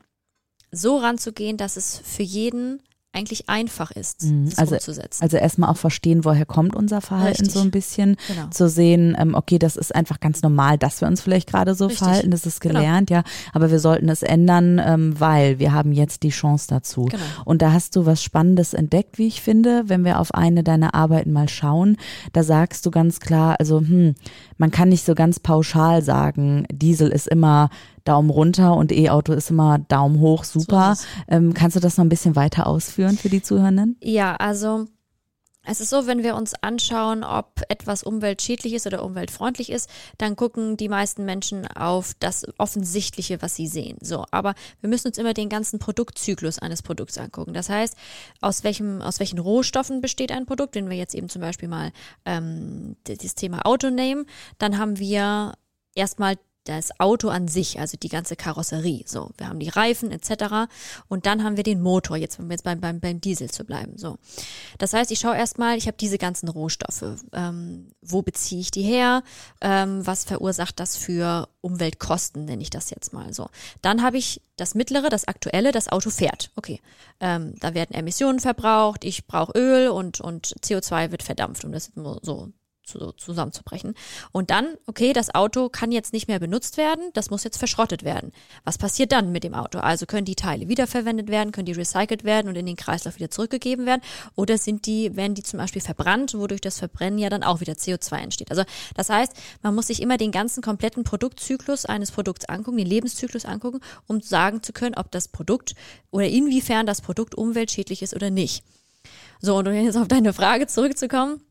so 0.72 0.98
ranzugehen, 0.98 1.58
dass 1.58 1.78
es 1.78 2.02
für 2.04 2.24
jeden 2.24 2.82
eigentlich 3.18 3.50
einfach 3.50 3.92
ist, 3.92 4.24
mhm. 4.24 4.52
also, 4.58 4.76
umzusetzen. 4.76 5.24
Also 5.24 5.38
erstmal 5.38 5.72
auch 5.72 5.78
verstehen, 5.78 6.24
woher 6.24 6.46
kommt 6.46 6.76
unser 6.76 7.02
Verhalten 7.02 7.46
Richtig. 7.46 7.52
so 7.52 7.62
ein 7.62 7.72
bisschen. 7.72 8.16
Genau. 8.28 8.48
Zu 8.50 8.70
sehen, 8.70 9.18
ähm, 9.20 9.34
okay, 9.34 9.58
das 9.58 9.76
ist 9.76 9.96
einfach 9.96 10.20
ganz 10.20 10.44
normal, 10.44 10.78
dass 10.78 11.02
wir 11.02 11.08
uns 11.08 11.22
vielleicht 11.22 11.50
gerade 11.50 11.74
so 11.74 11.86
Richtig. 11.86 12.06
verhalten, 12.06 12.32
das 12.32 12.46
ist 12.46 12.62
genau. 12.62 12.76
gelernt, 12.76 13.10
genau. 13.10 13.22
ja, 13.22 13.26
aber 13.54 13.72
wir 13.72 13.80
sollten 13.80 14.08
es 14.10 14.22
ändern, 14.22 14.80
ähm, 14.84 15.20
weil 15.20 15.58
wir 15.58 15.74
haben 15.74 15.94
jetzt 15.94 16.22
die 16.24 16.30
Chance 16.30 16.68
dazu. 16.70 17.06
Genau. 17.06 17.24
Und 17.44 17.62
da 17.64 17.74
hast 17.74 17.96
du 17.96 18.06
was 18.06 18.22
Spannendes 18.22 18.74
entdeckt, 18.74 19.18
wie 19.18 19.28
ich 19.28 19.42
finde, 19.42 19.84
wenn 19.88 20.06
wir 20.06 20.20
auf 20.20 20.34
eine 20.34 20.64
deiner 20.64 20.94
Arbeiten 20.94 21.32
mal 21.32 21.50
schauen. 21.50 21.98
Da 22.34 22.44
sagst 22.44 22.86
du 22.86 22.92
ganz 22.92 23.20
klar, 23.20 23.56
also 23.60 23.80
hm, 23.80 24.16
man 24.58 24.72
kann 24.72 24.90
nicht 24.90 25.06
so 25.06 25.16
ganz 25.16 25.40
pauschal 25.40 26.02
sagen, 26.02 26.66
Diesel 26.72 27.10
ist 27.10 27.28
immer 27.28 27.70
Daumen 28.04 28.30
runter 28.30 28.76
und 28.76 28.92
E-Auto 28.92 29.34
ist 29.34 29.50
immer 29.50 29.80
Daumen 29.80 30.20
hoch, 30.20 30.44
super. 30.44 30.96
So 30.96 31.06
ähm, 31.28 31.54
kannst 31.54 31.76
du 31.76 31.80
das 31.80 31.98
noch 31.98 32.06
ein 32.06 32.10
bisschen 32.10 32.36
weiter 32.36 32.68
ausführen 32.68 33.18
für 33.18 33.30
die 33.30 33.42
Zuhörenden? 33.42 33.98
Ja, 34.02 34.36
also 34.36 34.86
es 35.70 35.82
ist 35.82 35.90
so, 35.90 36.08
wenn 36.08 36.24
wir 36.24 36.36
uns 36.36 36.54
anschauen, 36.62 37.24
ob 37.24 37.62
etwas 37.68 38.04
umweltschädlich 38.04 38.74
ist 38.74 38.88
oder 38.88 39.04
umweltfreundlich 39.04 39.70
ist, 39.70 39.90
dann 40.18 40.38
gucken 40.38 40.78
die 40.78 40.88
meisten 40.88 41.26
Menschen 41.26 41.68
auf 41.68 42.14
das 42.20 42.46
Offensichtliche, 42.58 43.42
was 43.42 43.56
sie 43.56 43.68
sehen. 43.68 43.98
So, 44.02 44.26
aber 44.32 44.56
wir 44.80 44.90
müssen 44.90 45.10
uns 45.10 45.18
immer 45.18 45.34
den 45.34 45.50
ganzen 45.50 45.78
Produktzyklus 45.78 46.60
eines 46.60 46.82
Produkts 46.82 47.18
angucken. 47.18 47.54
Das 47.54 47.70
heißt, 47.70 47.96
aus 48.40 48.64
welchem, 48.64 49.02
aus 49.02 49.20
welchen 49.20 49.40
Rohstoffen 49.40 50.00
besteht 50.00 50.32
ein 50.32 50.46
Produkt? 50.46 50.76
Wenn 50.76 50.90
wir 50.90 50.98
jetzt 50.98 51.16
eben 51.16 51.28
zum 51.28 51.42
Beispiel 51.42 51.68
mal 51.68 51.92
ähm, 52.26 52.96
das 53.04 53.36
Thema 53.36 53.66
Auto 53.66 53.90
nehmen, 53.90 54.26
dann 54.60 54.78
haben 54.78 54.98
wir 55.00 55.54
erstmal 55.96 56.36
das 56.68 57.00
Auto 57.00 57.30
an 57.30 57.48
sich, 57.48 57.80
also 57.80 57.98
die 57.98 58.10
ganze 58.10 58.36
Karosserie. 58.36 59.04
So, 59.06 59.32
wir 59.38 59.48
haben 59.48 59.60
die 59.60 59.70
Reifen 59.70 60.12
etc. 60.12 60.70
Und 61.08 61.26
dann 61.26 61.44
haben 61.44 61.58
wir 61.58 61.64
den 61.64 61.82
Motor, 61.82 62.18
jetzt, 62.18 62.40
um 62.40 62.52
jetzt 62.52 62.64
beim, 62.64 62.80
beim, 62.80 63.00
beim 63.00 63.22
Diesel 63.22 63.50
zu 63.50 63.64
bleiben. 63.64 63.98
So. 63.98 64.18
Das 64.78 64.94
heißt, 64.94 65.12
ich 65.12 65.20
schaue 65.20 65.38
erstmal, 65.38 65.78
ich 65.78 65.88
habe 65.88 65.98
diese 65.98 66.18
ganzen 66.18 66.50
Rohstoffe. 66.50 67.04
Ähm, 67.34 67.92
wo 68.02 68.22
beziehe 68.22 68.62
ich 68.62 68.72
die 68.72 68.84
her? 68.84 69.24
Ähm, 69.62 70.06
was 70.06 70.26
verursacht 70.26 70.80
das 70.80 70.98
für 70.98 71.48
Umweltkosten, 71.62 72.46
nenne 72.46 72.62
ich 72.62 72.70
das 72.70 72.90
jetzt 72.90 73.14
mal 73.14 73.34
so. 73.34 73.50
Dann 73.82 74.02
habe 74.02 74.18
ich 74.18 74.42
das 74.56 74.76
mittlere, 74.76 75.10
das 75.10 75.28
aktuelle, 75.28 75.72
das 75.72 75.90
Auto 75.90 76.10
fährt. 76.10 76.52
Okay, 76.56 76.82
ähm, 77.20 77.56
da 77.60 77.74
werden 77.74 77.94
Emissionen 77.94 78.40
verbraucht, 78.40 79.04
ich 79.04 79.28
brauche 79.28 79.58
Öl 79.58 79.90
und, 79.90 80.20
und 80.22 80.56
CO2 80.64 81.12
wird 81.12 81.24
verdampft, 81.24 81.66
um 81.66 81.72
das 81.72 81.92
so 82.22 82.52
zu, 82.88 83.12
zusammenzubrechen. 83.14 83.94
Und 84.32 84.50
dann, 84.50 84.76
okay, 84.88 85.14
das 85.14 85.34
Auto 85.36 85.70
kann 85.70 85.92
jetzt 85.92 86.14
nicht 86.14 86.28
mehr 86.28 86.40
benutzt 86.40 86.78
werden, 86.78 87.12
das 87.14 87.30
muss 87.30 87.44
jetzt 87.44 87.58
verschrottet 87.58 88.04
werden. 88.04 88.32
Was 88.64 88.78
passiert 88.78 89.12
dann 89.12 89.32
mit 89.32 89.44
dem 89.44 89.54
Auto? 89.54 89.80
Also 89.80 90.06
können 90.06 90.26
die 90.26 90.36
Teile 90.36 90.68
wiederverwendet 90.68 91.30
werden, 91.30 91.52
können 91.52 91.66
die 91.66 91.74
recycelt 91.74 92.24
werden 92.24 92.48
und 92.48 92.56
in 92.56 92.66
den 92.66 92.76
Kreislauf 92.76 93.18
wieder 93.18 93.30
zurückgegeben 93.30 93.86
werden? 93.86 94.02
Oder 94.36 94.58
sind 94.58 94.86
die, 94.86 95.16
werden 95.16 95.36
die 95.36 95.44
zum 95.44 95.60
Beispiel 95.60 95.82
verbrannt, 95.82 96.34
wodurch 96.34 96.62
das 96.62 96.80
Verbrennen 96.80 97.20
ja 97.20 97.30
dann 97.30 97.44
auch 97.44 97.60
wieder 97.60 97.74
CO2 97.74 98.18
entsteht? 98.18 98.52
Also 98.52 98.64
das 98.96 99.10
heißt, 99.10 99.34
man 99.62 99.76
muss 99.76 99.88
sich 99.88 100.02
immer 100.02 100.18
den 100.18 100.32
ganzen 100.32 100.64
kompletten 100.64 101.04
Produktzyklus 101.04 101.86
eines 101.86 102.12
Produkts 102.12 102.46
angucken, 102.46 102.78
den 102.78 102.88
Lebenszyklus 102.88 103.46
angucken, 103.46 103.82
um 104.08 104.22
sagen 104.22 104.64
zu 104.64 104.74
können, 104.74 104.96
ob 104.96 105.12
das 105.12 105.28
Produkt 105.28 105.76
oder 106.12 106.28
inwiefern 106.28 106.86
das 106.86 107.02
Produkt 107.02 107.36
umweltschädlich 107.36 108.02
ist 108.02 108.16
oder 108.16 108.30
nicht. 108.30 108.64
So, 109.40 109.58
und 109.58 109.68
um 109.68 109.74
jetzt 109.74 109.98
auf 109.98 110.08
deine 110.08 110.34
Frage 110.34 110.68
zurückzukommen, 110.68 111.42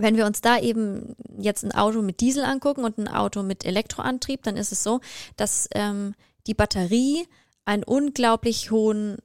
wenn 0.00 0.16
wir 0.16 0.26
uns 0.26 0.40
da 0.40 0.58
eben 0.58 1.14
jetzt 1.38 1.64
ein 1.64 1.72
Auto 1.72 2.02
mit 2.02 2.20
Diesel 2.20 2.44
angucken 2.44 2.84
und 2.84 2.98
ein 2.98 3.08
Auto 3.08 3.42
mit 3.42 3.64
Elektroantrieb, 3.64 4.42
dann 4.42 4.56
ist 4.56 4.72
es 4.72 4.82
so, 4.82 5.00
dass 5.36 5.68
ähm, 5.74 6.14
die 6.46 6.54
Batterie 6.54 7.26
einen 7.64 7.84
unglaublich 7.84 8.70
hohen 8.70 9.18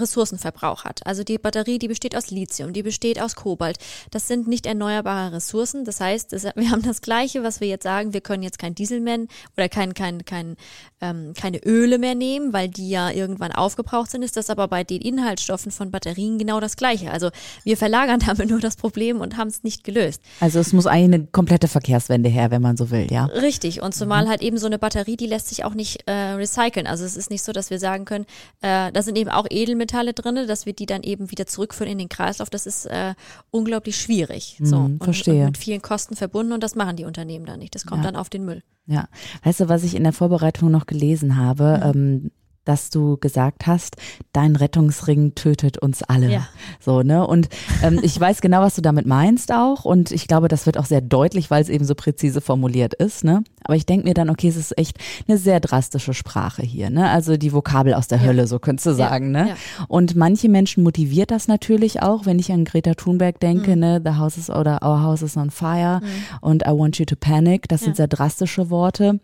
Ressourcenverbrauch 0.00 0.84
hat. 0.84 1.06
Also 1.06 1.24
die 1.24 1.38
Batterie, 1.38 1.78
die 1.78 1.88
besteht 1.88 2.16
aus 2.16 2.30
Lithium, 2.30 2.72
die 2.72 2.82
besteht 2.82 3.20
aus 3.20 3.36
Kobalt. 3.36 3.78
Das 4.10 4.28
sind 4.28 4.48
nicht 4.48 4.66
erneuerbare 4.66 5.32
Ressourcen. 5.32 5.84
Das 5.84 6.00
heißt, 6.00 6.32
wir 6.56 6.70
haben 6.70 6.82
das 6.82 7.00
Gleiche, 7.00 7.42
was 7.42 7.60
wir 7.60 7.68
jetzt 7.68 7.84
sagen, 7.84 8.12
wir 8.12 8.20
können 8.20 8.42
jetzt 8.42 8.58
kein 8.58 8.74
Diesel 8.74 9.00
mehr 9.00 9.18
oder 9.56 9.68
kein, 9.68 9.94
kein, 9.94 10.24
kein, 10.24 10.56
ähm, 11.00 11.32
keine 11.34 11.58
Öle 11.64 11.98
mehr 11.98 12.14
nehmen, 12.14 12.52
weil 12.52 12.68
die 12.68 12.90
ja 12.90 13.10
irgendwann 13.10 13.52
aufgebraucht 13.52 14.10
sind, 14.10 14.22
ist 14.22 14.36
das 14.36 14.50
aber 14.50 14.68
bei 14.68 14.84
den 14.84 15.00
Inhaltsstoffen 15.00 15.72
von 15.72 15.90
Batterien 15.90 16.38
genau 16.38 16.60
das 16.60 16.76
Gleiche. 16.76 17.10
Also 17.10 17.30
wir 17.64 17.76
verlagern 17.76 18.20
damit 18.26 18.50
nur 18.50 18.60
das 18.60 18.76
Problem 18.76 19.20
und 19.20 19.36
haben 19.36 19.48
es 19.48 19.62
nicht 19.62 19.84
gelöst. 19.84 20.22
Also 20.40 20.58
es 20.58 20.72
muss 20.72 20.86
eigentlich 20.86 21.14
eine 21.14 21.26
komplette 21.26 21.68
Verkehrswende 21.68 22.28
her, 22.28 22.50
wenn 22.50 22.62
man 22.62 22.76
so 22.76 22.90
will, 22.90 23.06
ja? 23.10 23.26
Richtig. 23.26 23.82
Und 23.82 23.94
zumal 23.94 24.24
mhm. 24.24 24.28
halt 24.28 24.42
eben 24.42 24.58
so 24.58 24.66
eine 24.66 24.78
Batterie, 24.78 25.16
die 25.16 25.26
lässt 25.26 25.48
sich 25.48 25.64
auch 25.64 25.74
nicht 25.74 26.06
äh, 26.06 26.12
recyceln. 26.12 26.86
Also 26.86 27.04
es 27.04 27.16
ist 27.16 27.30
nicht 27.30 27.42
so, 27.42 27.52
dass 27.52 27.70
wir 27.70 27.78
sagen 27.78 28.04
können, 28.04 28.26
äh, 28.60 28.92
da 28.92 29.02
sind 29.02 29.16
eben 29.18 29.30
auch 29.30 29.46
Edel 29.50 29.74
Edelmetalle 29.88 30.12
drin, 30.12 30.46
dass 30.46 30.66
wir 30.66 30.72
die 30.72 30.86
dann 30.86 31.02
eben 31.02 31.30
wieder 31.30 31.46
zurückführen 31.46 31.92
in 31.92 31.98
den 31.98 32.08
Kreislauf, 32.08 32.50
das 32.50 32.66
ist 32.66 32.86
äh, 32.86 33.14
unglaublich 33.50 33.96
schwierig. 33.96 34.58
So, 34.62 34.80
mm, 34.80 35.00
verstehe. 35.00 35.34
Und, 35.34 35.40
und, 35.40 35.46
mit 35.46 35.58
vielen 35.58 35.82
Kosten 35.82 36.16
verbunden 36.16 36.52
und 36.52 36.62
das 36.62 36.74
machen 36.74 36.96
die 36.96 37.04
Unternehmen 37.04 37.46
dann 37.46 37.58
nicht. 37.58 37.74
Das 37.74 37.86
kommt 37.86 38.04
ja. 38.04 38.10
dann 38.10 38.20
auf 38.20 38.28
den 38.28 38.44
Müll. 38.44 38.62
Ja, 38.86 39.08
weißt 39.44 39.60
du, 39.60 39.68
was 39.68 39.84
ich 39.84 39.94
in 39.94 40.04
der 40.04 40.12
Vorbereitung 40.12 40.70
noch 40.70 40.86
gelesen 40.86 41.36
habe? 41.36 41.92
Mhm. 41.94 42.00
Ähm, 42.00 42.30
dass 42.68 42.90
du 42.90 43.16
gesagt 43.16 43.66
hast, 43.66 43.96
dein 44.32 44.54
Rettungsring 44.54 45.34
tötet 45.34 45.78
uns 45.78 46.02
alle. 46.02 46.30
Ja. 46.30 46.48
So, 46.80 47.02
ne? 47.02 47.26
Und 47.26 47.48
ähm, 47.82 47.98
ich 48.02 48.18
weiß 48.20 48.42
genau, 48.42 48.60
was 48.60 48.74
du 48.74 48.82
damit 48.82 49.06
meinst 49.06 49.52
auch. 49.52 49.86
Und 49.86 50.12
ich 50.12 50.28
glaube, 50.28 50.48
das 50.48 50.66
wird 50.66 50.76
auch 50.76 50.84
sehr 50.84 51.00
deutlich, 51.00 51.50
weil 51.50 51.62
es 51.62 51.70
eben 51.70 51.86
so 51.86 51.94
präzise 51.94 52.40
formuliert 52.42 52.92
ist, 52.92 53.24
ne? 53.24 53.42
Aber 53.64 53.74
ich 53.74 53.86
denke 53.86 54.06
mir 54.06 54.14
dann, 54.14 54.28
okay, 54.28 54.48
es 54.48 54.56
ist 54.56 54.76
echt 54.76 54.98
eine 55.26 55.38
sehr 55.38 55.60
drastische 55.60 56.12
Sprache 56.12 56.62
hier, 56.62 56.90
ne? 56.90 57.08
Also 57.08 57.38
die 57.38 57.52
Vokabel 57.52 57.94
aus 57.94 58.06
der 58.08 58.18
ja. 58.18 58.24
Hölle, 58.24 58.46
so 58.46 58.58
könntest 58.58 58.86
du 58.86 58.94
sagen, 58.94 59.30
ne? 59.30 59.56
Und 59.88 60.14
manche 60.14 60.50
Menschen 60.50 60.82
motiviert 60.82 61.30
das 61.30 61.48
natürlich 61.48 62.02
auch, 62.02 62.26
wenn 62.26 62.38
ich 62.38 62.52
an 62.52 62.64
Greta 62.64 62.94
Thunberg 62.94 63.40
denke, 63.40 63.76
mhm. 63.76 63.80
ne? 63.80 64.02
The 64.04 64.12
house 64.12 64.36
is 64.36 64.50
oder 64.50 64.82
our 64.82 65.02
house 65.02 65.22
is 65.22 65.38
on 65.38 65.50
fire 65.50 66.00
mhm. 66.02 66.06
und 66.42 66.62
I 66.66 66.70
want 66.70 66.98
you 66.98 67.06
to 67.06 67.16
panic. 67.16 67.66
Das 67.68 67.80
sind 67.80 67.96
sehr 67.96 68.08
drastische 68.08 68.68
Worte. 68.68 69.20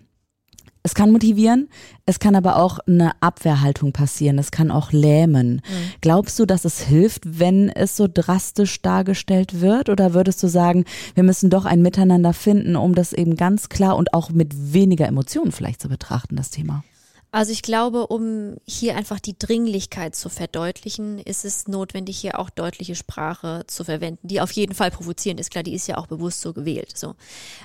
Es 0.86 0.94
kann 0.94 1.10
motivieren, 1.10 1.70
es 2.04 2.18
kann 2.18 2.36
aber 2.36 2.56
auch 2.56 2.78
eine 2.80 3.12
Abwehrhaltung 3.22 3.92
passieren, 3.92 4.38
es 4.38 4.50
kann 4.50 4.70
auch 4.70 4.92
lähmen. 4.92 5.54
Mhm. 5.54 5.92
Glaubst 6.02 6.38
du, 6.38 6.44
dass 6.44 6.66
es 6.66 6.78
hilft, 6.78 7.40
wenn 7.40 7.70
es 7.70 7.96
so 7.96 8.06
drastisch 8.06 8.82
dargestellt 8.82 9.62
wird? 9.62 9.88
Oder 9.88 10.12
würdest 10.12 10.42
du 10.42 10.46
sagen, 10.46 10.84
wir 11.14 11.22
müssen 11.22 11.48
doch 11.48 11.64
ein 11.64 11.80
Miteinander 11.80 12.34
finden, 12.34 12.76
um 12.76 12.94
das 12.94 13.14
eben 13.14 13.34
ganz 13.36 13.70
klar 13.70 13.96
und 13.96 14.12
auch 14.12 14.28
mit 14.28 14.74
weniger 14.74 15.06
Emotionen 15.06 15.52
vielleicht 15.52 15.80
zu 15.80 15.88
betrachten, 15.88 16.36
das 16.36 16.50
Thema? 16.50 16.84
Also 17.30 17.50
ich 17.50 17.62
glaube, 17.62 18.06
um 18.08 18.58
hier 18.66 18.94
einfach 18.94 19.20
die 19.20 19.38
Dringlichkeit 19.38 20.14
zu 20.14 20.28
verdeutlichen, 20.28 21.18
ist 21.18 21.46
es 21.46 21.66
notwendig, 21.66 22.18
hier 22.18 22.38
auch 22.38 22.50
deutliche 22.50 22.94
Sprache 22.94 23.64
zu 23.68 23.84
verwenden, 23.84 24.28
die 24.28 24.42
auf 24.42 24.52
jeden 24.52 24.74
Fall 24.74 24.90
provozierend 24.90 25.40
ist. 25.40 25.50
Klar, 25.50 25.64
die 25.64 25.74
ist 25.74 25.88
ja 25.88 25.96
auch 25.96 26.08
bewusst 26.08 26.42
so 26.42 26.52
gewählt. 26.52 26.92
So. 26.94 27.14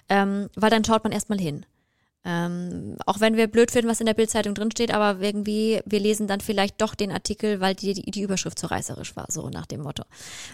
Ähm, 0.07 0.49
weil 0.55 0.69
dann 0.69 0.85
schaut 0.85 1.03
man 1.03 1.11
erstmal 1.11 1.37
hin. 1.37 1.65
Ähm, 2.25 2.97
auch 3.05 3.21
wenn 3.21 3.37
wir 3.37 3.47
blöd 3.47 3.71
finden, 3.71 3.89
was 3.89 4.01
in 4.01 4.05
der 4.05 4.13
Bildzeitung 4.13 4.53
drinsteht, 4.53 4.93
aber 4.93 5.21
irgendwie, 5.21 5.79
wir 5.85 5.99
lesen 5.99 6.27
dann 6.27 6.41
vielleicht 6.41 6.81
doch 6.81 6.95
den 6.95 7.11
Artikel, 7.11 7.61
weil 7.61 7.75
die, 7.75 7.93
die, 7.93 8.11
die 8.11 8.21
Überschrift 8.21 8.59
so 8.59 8.67
reißerisch 8.67 9.15
war, 9.15 9.25
so 9.29 9.49
nach 9.49 9.65
dem 9.65 9.81
Motto. 9.81 10.03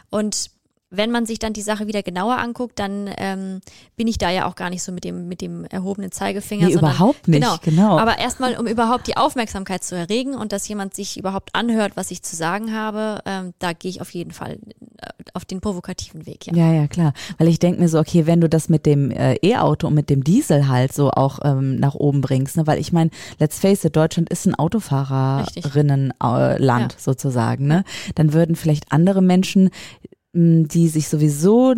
Und 0.09 0.51
wenn 0.91 1.11
man 1.11 1.25
sich 1.25 1.39
dann 1.39 1.53
die 1.53 1.61
Sache 1.61 1.87
wieder 1.87 2.03
genauer 2.03 2.37
anguckt, 2.37 2.79
dann 2.79 3.09
ähm, 3.17 3.59
bin 3.95 4.07
ich 4.07 4.17
da 4.17 4.29
ja 4.29 4.45
auch 4.45 4.55
gar 4.55 4.69
nicht 4.69 4.83
so 4.83 4.91
mit 4.91 5.03
dem, 5.03 5.27
mit 5.27 5.41
dem 5.41 5.65
erhobenen 5.65 6.11
Zeigefinger. 6.11 6.67
Nee, 6.67 6.73
sondern, 6.73 6.91
überhaupt 6.91 7.27
nicht, 7.27 7.41
genau. 7.41 7.57
genau. 7.63 7.97
Aber 7.99 8.19
erstmal, 8.19 8.57
um 8.57 8.67
überhaupt 8.67 9.07
die 9.07 9.17
Aufmerksamkeit 9.17 9.83
zu 9.83 9.95
erregen 9.95 10.35
und 10.35 10.51
dass 10.51 10.67
jemand 10.67 10.93
sich 10.93 11.17
überhaupt 11.17 11.49
anhört, 11.53 11.93
was 11.95 12.11
ich 12.11 12.21
zu 12.21 12.35
sagen 12.35 12.73
habe, 12.73 13.21
ähm, 13.25 13.53
da 13.59 13.73
gehe 13.73 13.89
ich 13.89 13.99
auf 14.01 14.11
jeden 14.11 14.29
Fall 14.31 14.59
äh, 15.01 15.07
auf 15.33 15.43
den 15.45 15.59
provokativen 15.59 16.27
Weg. 16.27 16.45
Ja, 16.47 16.55
ja, 16.55 16.73
ja 16.73 16.87
klar. 16.87 17.13
Weil 17.37 17.47
ich 17.47 17.59
denke 17.59 17.81
mir 17.81 17.89
so, 17.89 17.99
okay, 17.99 18.27
wenn 18.27 18.41
du 18.41 18.47
das 18.47 18.69
mit 18.69 18.85
dem 18.85 19.09
äh, 19.11 19.35
E-Auto 19.41 19.87
und 19.87 19.95
mit 19.95 20.09
dem 20.11 20.23
Diesel 20.23 20.67
halt 20.67 20.93
so 20.93 21.09
auch 21.09 21.39
ähm, 21.43 21.77
nach 21.77 21.95
oben 21.95 22.21
bringst, 22.21 22.57
ne? 22.57 22.67
weil 22.67 22.79
ich 22.79 22.93
meine, 22.93 23.09
let's 23.39 23.57
face 23.59 23.85
it, 23.85 23.95
Deutschland 23.95 24.29
ist 24.29 24.45
ein 24.45 24.53
Autofahrerinnenland 24.55 26.21
äh, 26.21 26.59
ja. 26.61 26.89
sozusagen, 26.97 27.65
ne? 27.67 27.83
Dann 28.13 28.33
würden 28.33 28.55
vielleicht 28.55 28.91
andere 28.91 29.21
Menschen 29.21 29.71
die 30.35 30.89
sich 30.89 31.07
sowieso 31.07 31.73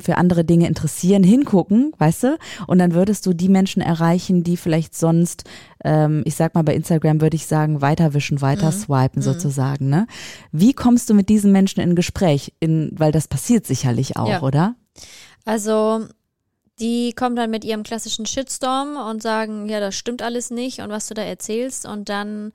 für 0.00 0.16
andere 0.16 0.44
Dinge 0.44 0.66
interessieren, 0.66 1.22
hingucken, 1.22 1.92
weißt 1.98 2.24
du? 2.24 2.38
Und 2.66 2.78
dann 2.78 2.92
würdest 2.92 3.24
du 3.24 3.32
die 3.32 3.48
Menschen 3.48 3.80
erreichen, 3.80 4.42
die 4.42 4.56
vielleicht 4.56 4.96
sonst, 4.96 5.44
ähm, 5.84 6.22
ich 6.24 6.34
sag 6.34 6.56
mal 6.56 6.64
bei 6.64 6.74
Instagram 6.74 7.20
würde 7.20 7.36
ich 7.36 7.46
sagen, 7.46 7.80
weiterwischen, 7.80 8.40
weiter 8.40 8.72
mhm. 8.72 8.76
swipen 8.76 9.20
mhm. 9.20 9.22
sozusagen, 9.22 9.88
ne? 9.88 10.08
Wie 10.50 10.72
kommst 10.72 11.08
du 11.08 11.14
mit 11.14 11.28
diesen 11.28 11.52
Menschen 11.52 11.80
in 11.80 11.94
Gespräch? 11.94 12.52
In, 12.58 12.90
weil 12.96 13.12
das 13.12 13.28
passiert 13.28 13.64
sicherlich 13.64 14.16
auch, 14.16 14.28
ja. 14.28 14.42
oder? 14.42 14.74
Also 15.44 16.06
die 16.80 17.12
kommen 17.12 17.36
dann 17.36 17.50
mit 17.50 17.64
ihrem 17.64 17.84
klassischen 17.84 18.26
Shitstorm 18.26 18.96
und 18.96 19.22
sagen, 19.22 19.68
ja, 19.68 19.78
das 19.78 19.94
stimmt 19.94 20.22
alles 20.22 20.50
nicht 20.50 20.80
und 20.80 20.90
was 20.90 21.06
du 21.06 21.14
da 21.14 21.22
erzählst. 21.22 21.86
Und 21.86 22.08
dann, 22.08 22.52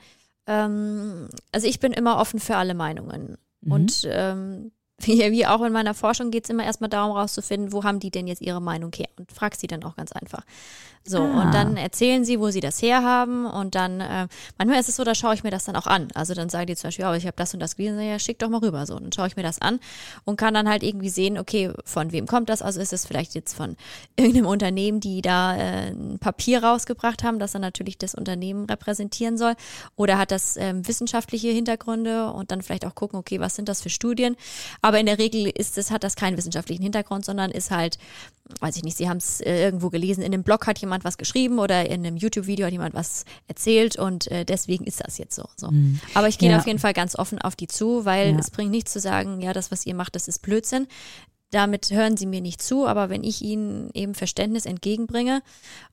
ähm, 0.47 1.29
also 1.53 1.67
ich 1.67 1.79
bin 1.79 1.93
immer 1.93 2.17
offen 2.17 2.41
für 2.41 2.57
alle 2.57 2.73
Meinungen. 2.73 3.37
Mhm. 3.61 3.71
Und 3.71 4.07
ähm, 4.09 4.71
wie, 5.01 5.31
wie 5.31 5.45
auch 5.45 5.61
in 5.61 5.73
meiner 5.73 5.93
Forschung 5.93 6.31
geht 6.31 6.45
es 6.45 6.49
immer 6.49 6.63
erstmal 6.63 6.89
darum, 6.89 7.15
rauszufinden, 7.15 7.73
wo 7.73 7.83
haben 7.83 7.99
die 7.99 8.11
denn 8.11 8.27
jetzt 8.27 8.41
ihre 8.41 8.61
Meinung 8.61 8.91
her? 8.93 9.09
Und 9.17 9.31
frag 9.31 9.55
sie 9.55 9.67
dann 9.67 9.83
auch 9.83 9.95
ganz 9.95 10.11
einfach. 10.11 10.43
So, 11.07 11.19
ah. 11.19 11.43
und 11.43 11.53
dann 11.53 11.77
erzählen 11.77 12.25
sie, 12.25 12.39
wo 12.39 12.49
sie 12.49 12.61
das 12.61 12.81
herhaben 12.81 13.45
und 13.45 13.75
dann, 13.75 14.01
äh, 14.01 14.27
manchmal 14.57 14.79
ist 14.79 14.89
es 14.89 14.95
so, 14.95 15.03
da 15.03 15.13
schaue 15.13 15.35
ich 15.35 15.43
mir 15.43 15.51
das 15.51 15.65
dann 15.65 15.75
auch 15.75 15.85
an. 15.85 16.07
Also 16.15 16.33
dann 16.33 16.49
sagen 16.49 16.65
die 16.65 16.75
zum 16.75 16.87
Beispiel, 16.87 17.03
ja, 17.03 17.13
ich 17.15 17.27
habe 17.27 17.35
das 17.37 17.53
und 17.53 17.59
das 17.59 17.75
gelesen, 17.75 18.01
ja, 18.01 18.17
schick 18.17 18.39
doch 18.39 18.49
mal 18.49 18.57
rüber. 18.57 18.87
So, 18.87 18.97
dann 18.97 19.11
schaue 19.11 19.27
ich 19.27 19.35
mir 19.35 19.43
das 19.43 19.61
an 19.61 19.79
und 20.23 20.37
kann 20.37 20.55
dann 20.55 20.67
halt 20.67 20.81
irgendwie 20.81 21.09
sehen, 21.09 21.37
okay, 21.37 21.71
von 21.83 22.11
wem 22.11 22.25
kommt 22.25 22.49
das? 22.49 22.63
Also 22.63 22.81
ist 22.81 22.91
es 22.91 23.05
vielleicht 23.05 23.35
jetzt 23.35 23.53
von 23.53 23.75
irgendeinem 24.15 24.47
Unternehmen, 24.47 24.99
die 24.99 25.21
da 25.21 25.55
äh, 25.55 25.91
ein 25.91 26.17
Papier 26.17 26.63
rausgebracht 26.63 27.23
haben, 27.23 27.37
das 27.37 27.51
dann 27.51 27.61
natürlich 27.61 27.99
das 27.99 28.15
Unternehmen 28.15 28.65
repräsentieren 28.65 29.37
soll. 29.37 29.53
Oder 29.95 30.17
hat 30.17 30.31
das 30.31 30.57
ähm, 30.57 30.87
wissenschaftliche 30.87 31.49
Hintergründe 31.49 32.31
und 32.31 32.49
dann 32.49 32.63
vielleicht 32.63 32.85
auch 32.85 32.95
gucken, 32.95 33.19
okay, 33.19 33.39
was 33.39 33.55
sind 33.55 33.69
das 33.69 33.83
für 33.83 33.91
Studien? 33.91 34.35
Aber 34.85 34.99
in 34.99 35.07
der 35.07 35.17
Regel 35.17 35.47
ist 35.47 35.79
es, 35.79 35.89
hat 35.89 36.03
das 36.03 36.15
keinen 36.15 36.37
wissenschaftlichen 36.37 36.83
Hintergrund, 36.83 37.25
sondern 37.25 37.49
ist 37.49 37.71
halt 37.71 37.97
weiß 38.59 38.75
ich 38.77 38.83
nicht, 38.83 38.95
Sie 38.95 39.09
haben 39.09 39.17
es 39.17 39.41
äh, 39.41 39.63
irgendwo 39.63 39.89
gelesen, 39.89 40.21
in 40.21 40.31
einem 40.31 40.43
Blog 40.43 40.67
hat 40.67 40.77
jemand 40.77 41.03
was 41.03 41.17
geschrieben 41.17 41.57
oder 41.57 41.89
in 41.89 42.05
einem 42.05 42.15
YouTube-Video 42.15 42.67
hat 42.67 42.73
jemand 42.73 42.93
was 42.93 43.25
erzählt 43.47 43.97
und 43.97 44.29
äh, 44.29 44.45
deswegen 44.45 44.85
ist 44.85 45.03
das 45.03 45.17
jetzt 45.17 45.35
so. 45.35 45.45
so. 45.55 45.71
Mhm. 45.71 45.99
Aber 46.13 46.27
ich 46.27 46.37
gehe 46.37 46.51
ja. 46.51 46.59
auf 46.59 46.67
jeden 46.67 46.77
Fall 46.77 46.93
ganz 46.93 47.17
offen 47.17 47.41
auf 47.41 47.55
die 47.55 47.65
zu, 47.65 48.05
weil 48.05 48.33
ja. 48.33 48.37
es 48.37 48.51
bringt 48.51 48.69
nichts 48.69 48.93
zu 48.93 48.99
sagen, 48.99 49.41
ja, 49.41 49.51
das, 49.51 49.71
was 49.71 49.87
ihr 49.87 49.95
macht, 49.95 50.13
das 50.15 50.27
ist 50.27 50.43
Blödsinn. 50.43 50.85
Damit 51.49 51.89
hören 51.89 52.17
sie 52.17 52.27
mir 52.27 52.41
nicht 52.41 52.61
zu, 52.61 52.85
aber 52.85 53.09
wenn 53.09 53.23
ich 53.23 53.41
ihnen 53.41 53.89
eben 53.95 54.13
Verständnis 54.13 54.67
entgegenbringe 54.67 55.41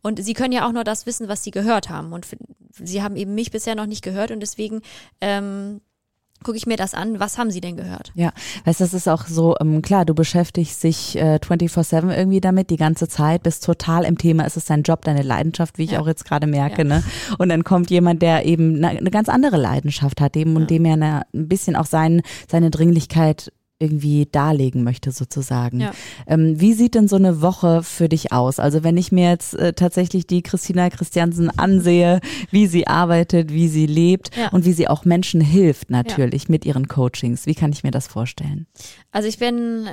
und 0.03 0.23
sie 0.23 0.35
können 0.35 0.53
ja 0.53 0.69
auch 0.69 0.73
nur 0.73 0.85
das 0.85 1.07
wissen, 1.07 1.29
was 1.29 1.43
sie 1.43 1.53
gehört 1.53 1.89
haben 1.89 2.13
und 2.13 2.27
sie 2.73 3.03
haben 3.03 3.17
eben 3.17 3.35
mich 3.35 3.51
bisher 3.51 3.75
noch 3.75 3.87
nicht 3.87 4.03
gehört 4.03 4.31
und 4.31 4.41
deswegen 4.41 4.83
ähm, 5.23 5.81
gucke 6.43 6.57
ich 6.57 6.67
mir 6.67 6.77
das 6.77 6.95
an, 6.95 7.21
was 7.21 7.39
haben 7.39 7.51
sie 7.51 7.61
denn 7.61 7.77
gehört? 7.77 8.13
Ja, 8.15 8.33
weißt 8.65 8.81
das 8.81 8.95
ist 8.95 9.09
auch 9.09 9.27
so, 9.27 9.57
ähm, 9.61 9.83
klar, 9.83 10.05
du 10.05 10.15
beschäftigst 10.15 10.83
dich 10.83 11.17
äh, 11.17 11.39
24-7 11.43 12.15
irgendwie 12.17 12.41
damit, 12.41 12.71
die 12.71 12.77
ganze 12.77 13.09
Zeit, 13.09 13.43
bist 13.43 13.65
total 13.65 14.05
im 14.05 14.19
Thema, 14.19 14.45
es 14.45 14.57
ist 14.57 14.71
dein 14.71 14.83
Job, 14.83 15.03
deine 15.05 15.23
Leidenschaft, 15.23 15.79
wie 15.79 15.85
ich 15.85 15.93
ja. 15.93 16.01
auch 16.01 16.07
jetzt 16.07 16.25
gerade 16.25 16.47
merke, 16.47 16.83
ja. 16.83 16.89
ne? 16.89 17.05
Und 17.39 17.49
dann 17.49 17.65
kommt 17.65 17.91
jemand, 17.91 18.23
der 18.23 18.45
eben 18.45 18.77
eine, 18.77 18.99
eine 18.99 19.11
ganz 19.11 19.29
andere 19.29 19.57
Leidenschaft 19.57 20.21
hat, 20.21 20.37
eben 20.37 20.53
ja. 20.53 20.57
und 20.59 20.71
dem 20.71 20.85
ja 20.85 20.93
eine, 20.95 21.23
ein 21.35 21.49
bisschen 21.49 21.77
auch 21.77 21.87
sein, 21.87 22.23
seine 22.51 22.71
Dringlichkeit 22.71 23.53
irgendwie 23.83 24.27
darlegen 24.31 24.85
möchte 24.85 25.11
sozusagen. 25.11 25.81
Ja. 25.81 25.93
Ähm, 26.27 26.61
wie 26.61 26.73
sieht 26.73 26.95
denn 26.95 27.09
so 27.09 27.17
eine 27.17 27.43
Woche 27.43 27.83
für 27.83 28.09
dich 28.09 28.33
aus? 28.33 28.59
Also 28.59 28.85
wenn 28.85 28.97
ich 28.97 29.13
mir 29.13 29.31
jetzt 29.31 29.55
äh, 29.55 29.73
tatsächlich 29.73 30.27
die 30.27 30.43
Christina 30.43 30.89
Christiansen 30.89 31.51
ansehe, 31.59 32.21
wie 32.51 32.67
sie 32.67 32.87
arbeitet, 32.87 33.53
wie 33.53 33.69
sie 33.69 33.87
lebt 33.87 34.37
ja. 34.37 34.49
und 34.51 34.65
wie 34.65 34.73
sie 34.73 34.89
auch 34.89 35.05
Menschen 35.05 35.41
hilft 35.41 35.91
natürlich 35.91 36.45
ja. 36.45 36.51
mit 36.51 36.65
ihren 36.65 36.89
Coachings, 36.89 37.47
wie 37.47 37.55
kann 37.55 37.73
ich 37.73 37.83
mir 37.83 37.91
das 37.91 38.07
vorstellen? 38.07 38.67
Also 39.11 39.29
ich 39.29 39.39
bin 39.39 39.89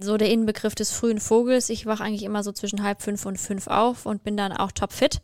so 0.00 0.16
der 0.16 0.30
Inbegriff 0.30 0.74
des 0.74 0.92
frühen 0.92 1.18
Vogels. 1.18 1.70
Ich 1.70 1.86
wache 1.86 2.04
eigentlich 2.04 2.24
immer 2.24 2.42
so 2.42 2.52
zwischen 2.52 2.82
halb 2.82 3.02
fünf 3.02 3.24
und 3.26 3.38
fünf 3.38 3.66
auf 3.66 4.06
und 4.06 4.22
bin 4.22 4.36
dann 4.36 4.52
auch 4.52 4.72
topfit 4.72 5.20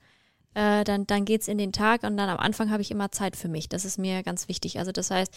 äh, 0.54 0.84
dann, 0.84 1.06
dann 1.06 1.24
geht's 1.24 1.48
in 1.48 1.58
den 1.58 1.72
Tag 1.72 2.02
und 2.02 2.16
dann 2.16 2.28
am 2.28 2.38
Anfang 2.38 2.70
habe 2.70 2.82
ich 2.82 2.90
immer 2.90 3.12
Zeit 3.12 3.36
für 3.36 3.48
mich. 3.48 3.68
Das 3.68 3.84
ist 3.84 3.98
mir 3.98 4.22
ganz 4.22 4.48
wichtig. 4.48 4.78
Also 4.78 4.90
das 4.90 5.10
heißt, 5.10 5.32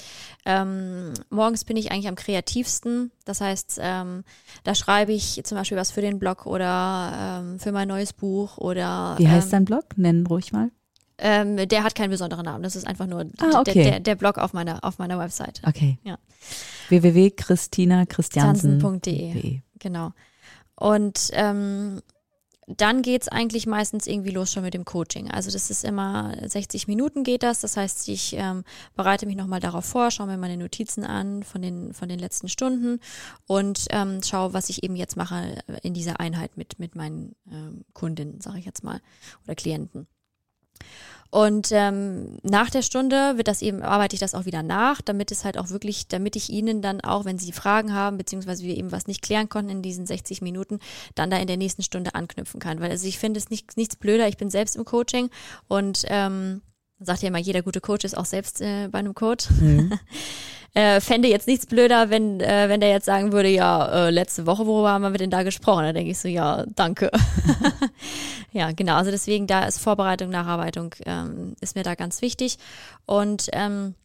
ähm, 0.45 1.13
morgens 1.29 1.65
bin 1.65 1.77
ich 1.77 1.91
eigentlich 1.91 2.07
am 2.07 2.15
kreativsten. 2.15 3.11
Das 3.25 3.39
heißt, 3.39 3.79
ähm, 3.81 4.23
da 4.63 4.73
schreibe 4.73 5.13
ich 5.13 5.41
zum 5.43 5.57
Beispiel 5.57 5.77
was 5.77 5.91
für 5.91 6.01
den 6.01 6.17
Blog 6.17 6.47
oder 6.47 7.41
ähm, 7.41 7.59
für 7.59 7.71
mein 7.71 7.87
neues 7.87 8.13
Buch 8.13 8.57
oder. 8.57 9.15
Wie 9.17 9.27
heißt 9.27 9.47
ähm, 9.47 9.51
dein 9.51 9.65
Blog? 9.65 9.97
Nennen 9.97 10.25
ruhig 10.25 10.51
mal. 10.51 10.71
Ähm, 11.19 11.67
der 11.67 11.83
hat 11.83 11.93
keinen 11.93 12.09
besonderen 12.09 12.45
Namen. 12.45 12.63
Das 12.63 12.75
ist 12.75 12.87
einfach 12.87 13.05
nur 13.05 13.27
ah, 13.37 13.59
okay. 13.59 13.73
der, 13.73 13.83
der, 13.83 13.99
der, 13.99 14.15
Blog 14.15 14.39
auf 14.39 14.53
meiner, 14.53 14.83
auf 14.83 14.97
meiner 14.97 15.19
Website. 15.19 15.61
Okay. 15.65 15.99
Ja. 16.03 16.17
www.christinachristiansen.de. 16.89 19.59
Genau. 19.79 20.11
Und 20.75 21.29
ähm, 21.33 22.01
dann 22.67 23.01
geht's 23.01 23.27
eigentlich 23.27 23.67
meistens 23.67 24.07
irgendwie 24.07 24.31
los 24.31 24.51
schon 24.51 24.63
mit 24.63 24.73
dem 24.73 24.85
Coaching. 24.85 25.29
Also 25.29 25.51
das 25.51 25.69
ist 25.69 25.83
immer 25.83 26.35
60 26.41 26.87
Minuten 26.87 27.23
geht 27.23 27.43
das. 27.43 27.61
Das 27.61 27.77
heißt, 27.77 28.07
ich 28.09 28.35
ähm, 28.37 28.63
bereite 28.95 29.25
mich 29.25 29.35
nochmal 29.35 29.59
darauf 29.59 29.85
vor, 29.85 30.11
schaue 30.11 30.27
mir 30.27 30.37
meine 30.37 30.57
Notizen 30.57 31.03
an 31.03 31.43
von 31.43 31.61
den, 31.61 31.93
von 31.93 32.09
den 32.09 32.19
letzten 32.19 32.49
Stunden 32.49 32.99
und 33.47 33.87
ähm, 33.89 34.21
schaue, 34.23 34.53
was 34.53 34.69
ich 34.69 34.83
eben 34.83 34.95
jetzt 34.95 35.17
mache 35.17 35.61
in 35.81 35.93
dieser 35.93 36.19
Einheit 36.19 36.57
mit, 36.57 36.79
mit 36.79 36.95
meinen 36.95 37.35
ähm, 37.51 37.83
Kundinnen, 37.93 38.41
sage 38.41 38.59
ich 38.59 38.65
jetzt 38.65 38.83
mal, 38.83 39.01
oder 39.43 39.55
Klienten. 39.55 40.07
Und 41.33 41.69
ähm, 41.71 42.37
nach 42.43 42.69
der 42.69 42.83
Stunde 42.83 43.37
wird 43.37 43.47
das 43.47 43.63
eben, 43.63 43.81
arbeite 43.81 44.13
ich 44.15 44.19
das 44.19 44.35
auch 44.35 44.45
wieder 44.45 44.61
nach, 44.61 45.01
damit 45.01 45.31
es 45.31 45.43
halt 45.43 45.57
auch 45.57 45.71
wirklich, 45.71 46.07
damit 46.07 46.35
ich 46.35 46.51
Ihnen 46.51 46.83
dann 46.83 47.01
auch, 47.01 47.25
wenn 47.25 47.39
Sie 47.39 47.51
Fragen 47.51 47.91
haben, 47.91 48.19
beziehungsweise 48.19 48.63
wir 48.63 48.77
eben 48.77 48.91
was 48.91 49.07
nicht 49.07 49.23
klären 49.23 49.49
konnten 49.49 49.71
in 49.71 49.81
diesen 49.81 50.05
60 50.05 50.43
Minuten, 50.43 50.77
dann 51.15 51.31
da 51.31 51.37
in 51.37 51.47
der 51.47 51.57
nächsten 51.57 51.81
Stunde 51.81 52.13
anknüpfen 52.13 52.59
kann. 52.59 52.81
Weil 52.81 52.91
also 52.91 53.07
ich 53.07 53.17
finde 53.17 53.39
es 53.39 53.49
nicht, 53.49 53.77
nichts 53.77 53.95
blöder, 53.95 54.27
ich 54.27 54.37
bin 54.37 54.51
selbst 54.51 54.75
im 54.75 54.85
Coaching 54.85 55.31
und 55.67 56.03
ähm, 56.05 56.61
sagt 56.99 57.23
ja 57.23 57.29
immer, 57.29 57.39
jeder 57.39 57.63
gute 57.63 57.81
Coach 57.81 58.05
ist 58.05 58.15
auch 58.15 58.25
selbst 58.25 58.61
äh, 58.61 58.89
bei 58.89 58.99
einem 58.99 59.15
Coach. 59.15 59.49
Mhm. 59.49 59.91
äh, 60.73 60.99
fände 61.01 61.27
jetzt 61.27 61.47
nichts 61.47 61.65
blöder, 61.65 62.09
wenn, 62.09 62.39
äh, 62.39 62.67
wenn 62.67 62.79
der 62.79 62.89
jetzt 62.89 63.05
sagen 63.05 63.31
würde, 63.31 63.49
ja, 63.49 64.07
äh, 64.07 64.09
letzte 64.09 64.45
Woche, 64.45 64.65
worüber 64.65 64.91
haben 64.91 65.03
wir 65.03 65.17
denn 65.17 65.29
da 65.29 65.43
gesprochen? 65.43 65.83
Da 65.83 65.93
denke 65.93 66.11
ich 66.11 66.19
so, 66.19 66.27
ja, 66.27 66.65
danke. 66.75 67.11
ja, 68.51 68.71
genau. 68.71 68.95
Also 68.95 69.11
deswegen, 69.11 69.45
da 69.45 69.65
ist 69.65 69.79
Vorbereitung, 69.79 70.29
Nacharbeitung, 70.29 70.95
ähm, 71.05 71.55
ist 71.61 71.75
mir 71.75 71.83
da 71.83 71.95
ganz 71.95 72.21
wichtig. 72.21 72.57
Und 73.05 73.49
ähm, 73.53 73.95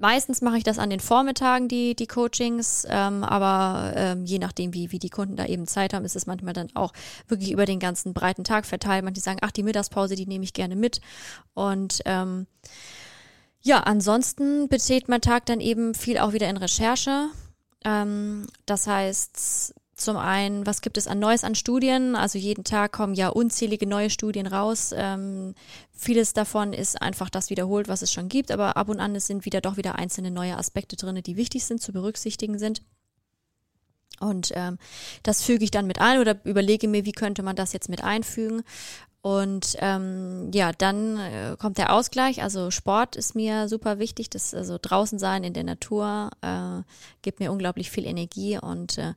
Meistens 0.00 0.40
mache 0.40 0.56
ich 0.56 0.64
das 0.64 0.78
an 0.78 0.88
den 0.88 0.98
Vormittagen, 0.98 1.68
die, 1.68 1.94
die 1.94 2.06
Coachings, 2.06 2.86
ähm, 2.88 3.22
aber 3.22 3.92
ähm, 3.94 4.24
je 4.24 4.38
nachdem, 4.38 4.72
wie, 4.72 4.92
wie 4.92 4.98
die 4.98 5.10
Kunden 5.10 5.36
da 5.36 5.44
eben 5.44 5.66
Zeit 5.66 5.92
haben, 5.92 6.06
ist 6.06 6.16
es 6.16 6.26
manchmal 6.26 6.54
dann 6.54 6.68
auch 6.74 6.94
wirklich 7.28 7.52
über 7.52 7.66
den 7.66 7.78
ganzen 7.78 8.14
breiten 8.14 8.42
Tag 8.42 8.64
verteilt. 8.64 9.04
Manche 9.04 9.20
sagen, 9.20 9.40
ach, 9.42 9.50
die 9.50 9.62
Mittagspause, 9.62 10.14
die 10.14 10.24
nehme 10.24 10.42
ich 10.42 10.54
gerne 10.54 10.74
mit. 10.74 11.02
Und 11.52 12.00
ähm, 12.06 12.46
ja, 13.62 13.80
ansonsten 13.80 14.68
besteht 14.68 15.08
mein 15.08 15.20
Tag 15.20 15.46
dann 15.46 15.60
eben 15.60 15.94
viel 15.94 16.18
auch 16.18 16.32
wieder 16.32 16.48
in 16.48 16.56
Recherche. 16.56 17.28
Ähm, 17.84 18.46
das 18.66 18.86
heißt, 18.86 19.74
zum 20.00 20.16
einen, 20.16 20.64
was 20.64 20.80
gibt 20.80 20.96
es 20.96 21.06
an 21.06 21.18
Neues 21.18 21.44
an 21.44 21.54
Studien? 21.54 22.16
Also 22.16 22.38
jeden 22.38 22.64
Tag 22.64 22.92
kommen 22.92 23.14
ja 23.14 23.28
unzählige 23.28 23.86
neue 23.86 24.08
Studien 24.08 24.46
raus. 24.46 24.94
Ähm, 24.96 25.54
vieles 25.92 26.32
davon 26.32 26.72
ist 26.72 27.00
einfach 27.00 27.28
das 27.28 27.50
wiederholt, 27.50 27.86
was 27.86 28.00
es 28.00 28.10
schon 28.10 28.28
gibt, 28.28 28.50
aber 28.50 28.78
ab 28.78 28.88
und 28.88 28.98
an 28.98 29.18
sind 29.20 29.44
wieder 29.44 29.60
doch 29.60 29.76
wieder 29.76 29.96
einzelne 29.96 30.30
neue 30.30 30.56
Aspekte 30.56 30.96
drin, 30.96 31.20
die 31.22 31.36
wichtig 31.36 31.64
sind, 31.64 31.82
zu 31.82 31.92
berücksichtigen 31.92 32.58
sind. 32.58 32.82
Und 34.20 34.52
ähm, 34.54 34.78
das 35.22 35.42
füge 35.42 35.64
ich 35.64 35.70
dann 35.70 35.86
mit 35.86 36.00
ein 36.00 36.18
oder 36.18 36.44
überlege 36.44 36.88
mir, 36.88 37.04
wie 37.04 37.12
könnte 37.12 37.42
man 37.42 37.56
das 37.56 37.72
jetzt 37.72 37.88
mit 37.88 38.04
einfügen. 38.04 38.62
Und 39.22 39.76
ähm, 39.80 40.50
ja, 40.54 40.72
dann 40.72 41.18
äh, 41.18 41.56
kommt 41.58 41.76
der 41.76 41.92
Ausgleich. 41.92 42.42
Also 42.42 42.70
Sport 42.70 43.16
ist 43.16 43.34
mir 43.34 43.68
super 43.68 43.98
wichtig. 43.98 44.30
Das 44.30 44.54
also 44.54 44.78
draußen 44.80 45.18
sein 45.18 45.44
in 45.44 45.52
der 45.52 45.64
Natur 45.64 46.30
äh, 46.40 46.82
gibt 47.20 47.38
mir 47.38 47.52
unglaublich 47.52 47.90
viel 47.90 48.06
Energie 48.06 48.58
und 48.58 48.96
äh, 48.96 49.12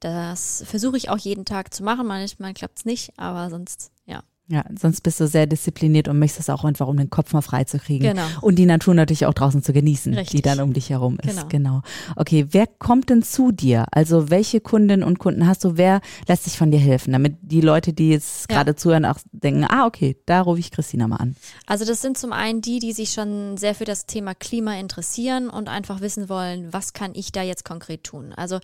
das 0.00 0.64
versuche 0.66 0.96
ich 0.96 1.10
auch 1.10 1.18
jeden 1.18 1.44
Tag 1.44 1.74
zu 1.74 1.82
machen. 1.84 2.06
Manchmal 2.06 2.54
klappt 2.54 2.78
es 2.78 2.84
nicht, 2.86 3.12
aber 3.18 3.50
sonst 3.50 3.92
ja. 4.06 4.22
Ja, 4.48 4.64
sonst 4.78 5.02
bist 5.02 5.20
du 5.20 5.28
sehr 5.28 5.46
diszipliniert 5.46 6.08
und 6.08 6.18
möchtest 6.18 6.50
auch 6.50 6.64
einfach, 6.64 6.88
um 6.88 6.96
den 6.96 7.10
Kopf 7.10 7.32
mal 7.32 7.42
frei 7.42 7.64
zu 7.64 7.78
kriegen. 7.78 8.04
Genau. 8.04 8.26
Und 8.40 8.56
die 8.56 8.66
Natur 8.66 8.92
natürlich 8.92 9.24
auch 9.24 9.34
draußen 9.34 9.62
zu 9.62 9.72
genießen, 9.72 10.12
Richtig. 10.14 10.36
die 10.36 10.42
dann 10.42 10.60
um 10.60 10.72
dich 10.72 10.90
herum 10.90 11.16
ist. 11.22 11.48
Genau. 11.48 11.80
genau. 11.80 11.82
Okay, 12.16 12.46
wer 12.50 12.66
kommt 12.66 13.08
denn 13.08 13.22
zu 13.22 13.52
dir? 13.52 13.86
Also 13.92 14.30
welche 14.30 14.60
Kundinnen 14.60 15.04
und 15.06 15.18
Kunden 15.20 15.46
hast 15.46 15.64
du? 15.64 15.76
Wer 15.76 16.00
lässt 16.26 16.44
sich 16.44 16.58
von 16.58 16.70
dir 16.72 16.80
helfen? 16.80 17.12
Damit 17.12 17.36
die 17.40 17.60
Leute, 17.60 17.92
die 17.92 18.10
jetzt 18.10 18.50
Ja. 18.50 18.56
gerade 18.58 18.74
zuhören, 18.74 19.04
auch 19.04 19.18
denken, 19.30 19.64
ah, 19.64 19.86
okay, 19.86 20.16
da 20.26 20.40
rufe 20.42 20.58
ich 20.58 20.70
Christina 20.72 21.06
mal 21.06 21.16
an. 21.16 21.36
Also 21.66 21.84
das 21.84 22.02
sind 22.02 22.18
zum 22.18 22.32
einen 22.32 22.60
die, 22.60 22.80
die 22.80 22.92
sich 22.92 23.10
schon 23.12 23.56
sehr 23.56 23.74
für 23.76 23.84
das 23.84 24.06
Thema 24.06 24.34
Klima 24.34 24.74
interessieren 24.74 25.48
und 25.48 25.68
einfach 25.68 26.00
wissen 26.00 26.28
wollen, 26.28 26.72
was 26.72 26.92
kann 26.92 27.12
ich 27.14 27.30
da 27.32 27.42
jetzt 27.42 27.64
konkret 27.64 28.04
tun. 28.04 28.32
Also 28.36 28.58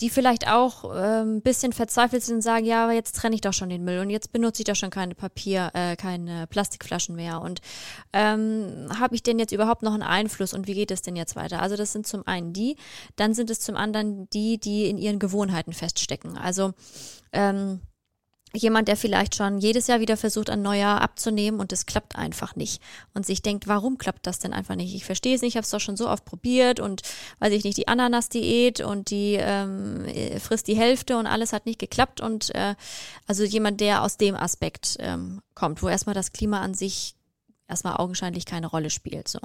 die 0.00 0.10
vielleicht 0.10 0.48
auch 0.48 0.84
ähm, 0.94 1.36
ein 1.36 1.42
bisschen 1.42 1.72
verzweifelt 1.72 2.22
sind 2.22 2.36
und 2.36 2.42
sagen, 2.42 2.64
ja, 2.64 2.84
aber 2.84 2.92
jetzt 2.92 3.16
trenne 3.16 3.34
ich 3.34 3.40
doch 3.40 3.52
schon 3.52 3.68
den 3.68 3.84
Müll 3.84 4.00
und 4.00 4.10
jetzt 4.10 4.32
benutze 4.32 4.62
ich 4.62 4.66
doch 4.66 4.76
schon 4.76 4.90
keine 4.90 5.14
Papier, 5.14 5.70
äh, 5.74 5.96
keine 5.96 6.46
Plastikflaschen 6.46 7.16
mehr 7.16 7.40
und 7.40 7.60
ähm, 8.12 8.88
habe 8.98 9.14
ich 9.14 9.22
denn 9.22 9.38
jetzt 9.38 9.52
überhaupt 9.52 9.82
noch 9.82 9.94
einen 9.94 10.02
Einfluss 10.02 10.54
und 10.54 10.66
wie 10.66 10.74
geht 10.74 10.90
es 10.90 11.02
denn 11.02 11.16
jetzt 11.16 11.36
weiter? 11.36 11.60
Also 11.60 11.76
das 11.76 11.92
sind 11.92 12.06
zum 12.06 12.26
einen 12.26 12.52
die, 12.52 12.76
dann 13.16 13.34
sind 13.34 13.50
es 13.50 13.60
zum 13.60 13.76
anderen 13.76 14.28
die, 14.30 14.58
die 14.58 14.88
in 14.88 14.98
ihren 14.98 15.18
Gewohnheiten 15.18 15.72
feststecken. 15.72 16.36
Also 16.36 16.72
ähm, 17.32 17.80
jemand, 18.52 18.88
der 18.88 18.96
vielleicht 18.96 19.36
schon 19.36 19.58
jedes 19.58 19.86
Jahr 19.86 20.00
wieder 20.00 20.16
versucht, 20.16 20.50
ein 20.50 20.62
Neujahr 20.62 21.00
abzunehmen 21.00 21.60
und 21.60 21.72
es 21.72 21.86
klappt 21.86 22.16
einfach 22.16 22.56
nicht 22.56 22.82
und 23.14 23.24
sich 23.24 23.42
denkt, 23.42 23.68
warum 23.68 23.98
klappt 23.98 24.26
das 24.26 24.38
denn 24.38 24.52
einfach 24.52 24.74
nicht? 24.74 24.94
Ich 24.94 25.04
verstehe 25.04 25.34
es 25.34 25.42
nicht, 25.42 25.52
ich 25.52 25.56
habe 25.56 25.64
es 25.64 25.70
doch 25.70 25.80
schon 25.80 25.96
so 25.96 26.08
oft 26.08 26.24
probiert 26.24 26.80
und 26.80 27.02
weiß 27.38 27.52
ich 27.52 27.64
nicht, 27.64 27.78
die 27.78 27.88
Ananas-Diät 27.88 28.80
und 28.80 29.10
die 29.10 29.36
ähm, 29.38 30.04
äh, 30.06 30.40
frisst 30.40 30.66
die 30.66 30.76
Hälfte 30.76 31.16
und 31.16 31.26
alles 31.26 31.52
hat 31.52 31.66
nicht 31.66 31.78
geklappt 31.78 32.20
und 32.20 32.54
äh, 32.54 32.74
also 33.26 33.44
jemand, 33.44 33.80
der 33.80 34.02
aus 34.02 34.16
dem 34.16 34.34
Aspekt 34.34 34.96
ähm, 34.98 35.40
kommt, 35.54 35.82
wo 35.82 35.88
erstmal 35.88 36.14
das 36.14 36.32
Klima 36.32 36.60
an 36.60 36.74
sich 36.74 37.14
erstmal 37.68 37.96
augenscheinlich 37.96 38.46
keine 38.46 38.66
Rolle 38.66 38.90
spielt. 38.90 39.28
So. 39.28 39.38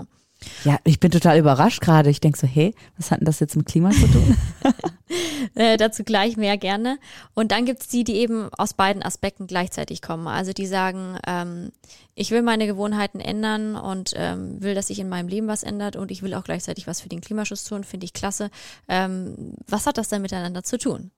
Ja, 0.64 0.80
ich 0.84 1.00
bin 1.00 1.12
total 1.12 1.40
überrascht 1.40 1.82
gerade. 1.82 2.10
Ich 2.10 2.20
denke 2.20 2.38
so, 2.38 2.48
hey, 2.48 2.74
was 2.98 3.12
hat 3.12 3.20
denn 3.20 3.26
das 3.26 3.40
jetzt 3.40 3.56
mit 3.56 3.66
Klima 3.66 3.92
zu 3.92 4.08
tun? 4.08 4.38
Äh, 5.56 5.78
dazu 5.78 6.04
gleich 6.04 6.38
mehr 6.38 6.58
gerne. 6.58 6.98
Und 7.34 7.52
dann 7.52 7.66
gibt's 7.66 7.88
die, 7.88 8.04
die 8.04 8.16
eben 8.16 8.50
aus 8.58 8.74
beiden 8.74 9.04
Aspekten 9.04 9.48
gleichzeitig 9.48 10.02
kommen. 10.02 10.28
Also 10.28 10.54
die 10.54 10.66
sagen, 10.66 11.18
ähm, 11.26 11.72
ich 12.16 12.32
will 12.32 12.42
meine 12.42 12.68
Gewohnheiten 12.68 13.20
ändern 13.20 13.76
und 13.76 14.14
ähm, 14.16 14.62
will, 14.62 14.76
dass 14.76 14.88
sich 14.88 15.00
in 15.00 15.08
meinem 15.08 15.28
Leben 15.28 15.48
was 15.48 15.64
ändert 15.64 15.96
und 15.96 16.12
ich 16.12 16.24
will 16.24 16.34
auch 16.34 16.44
gleichzeitig 16.44 16.88
was 16.88 17.00
für 17.00 17.10
den 17.10 17.22
Klimaschutz 17.22 17.64
tun, 17.64 17.84
finde 17.84 18.06
ich 18.06 18.14
klasse. 18.14 18.50
Ähm, 18.88 19.54
was 19.68 19.86
hat 19.86 19.98
das 19.98 20.10
denn 20.10 20.22
miteinander 20.22 20.64
zu 20.64 20.78
tun? 20.78 21.12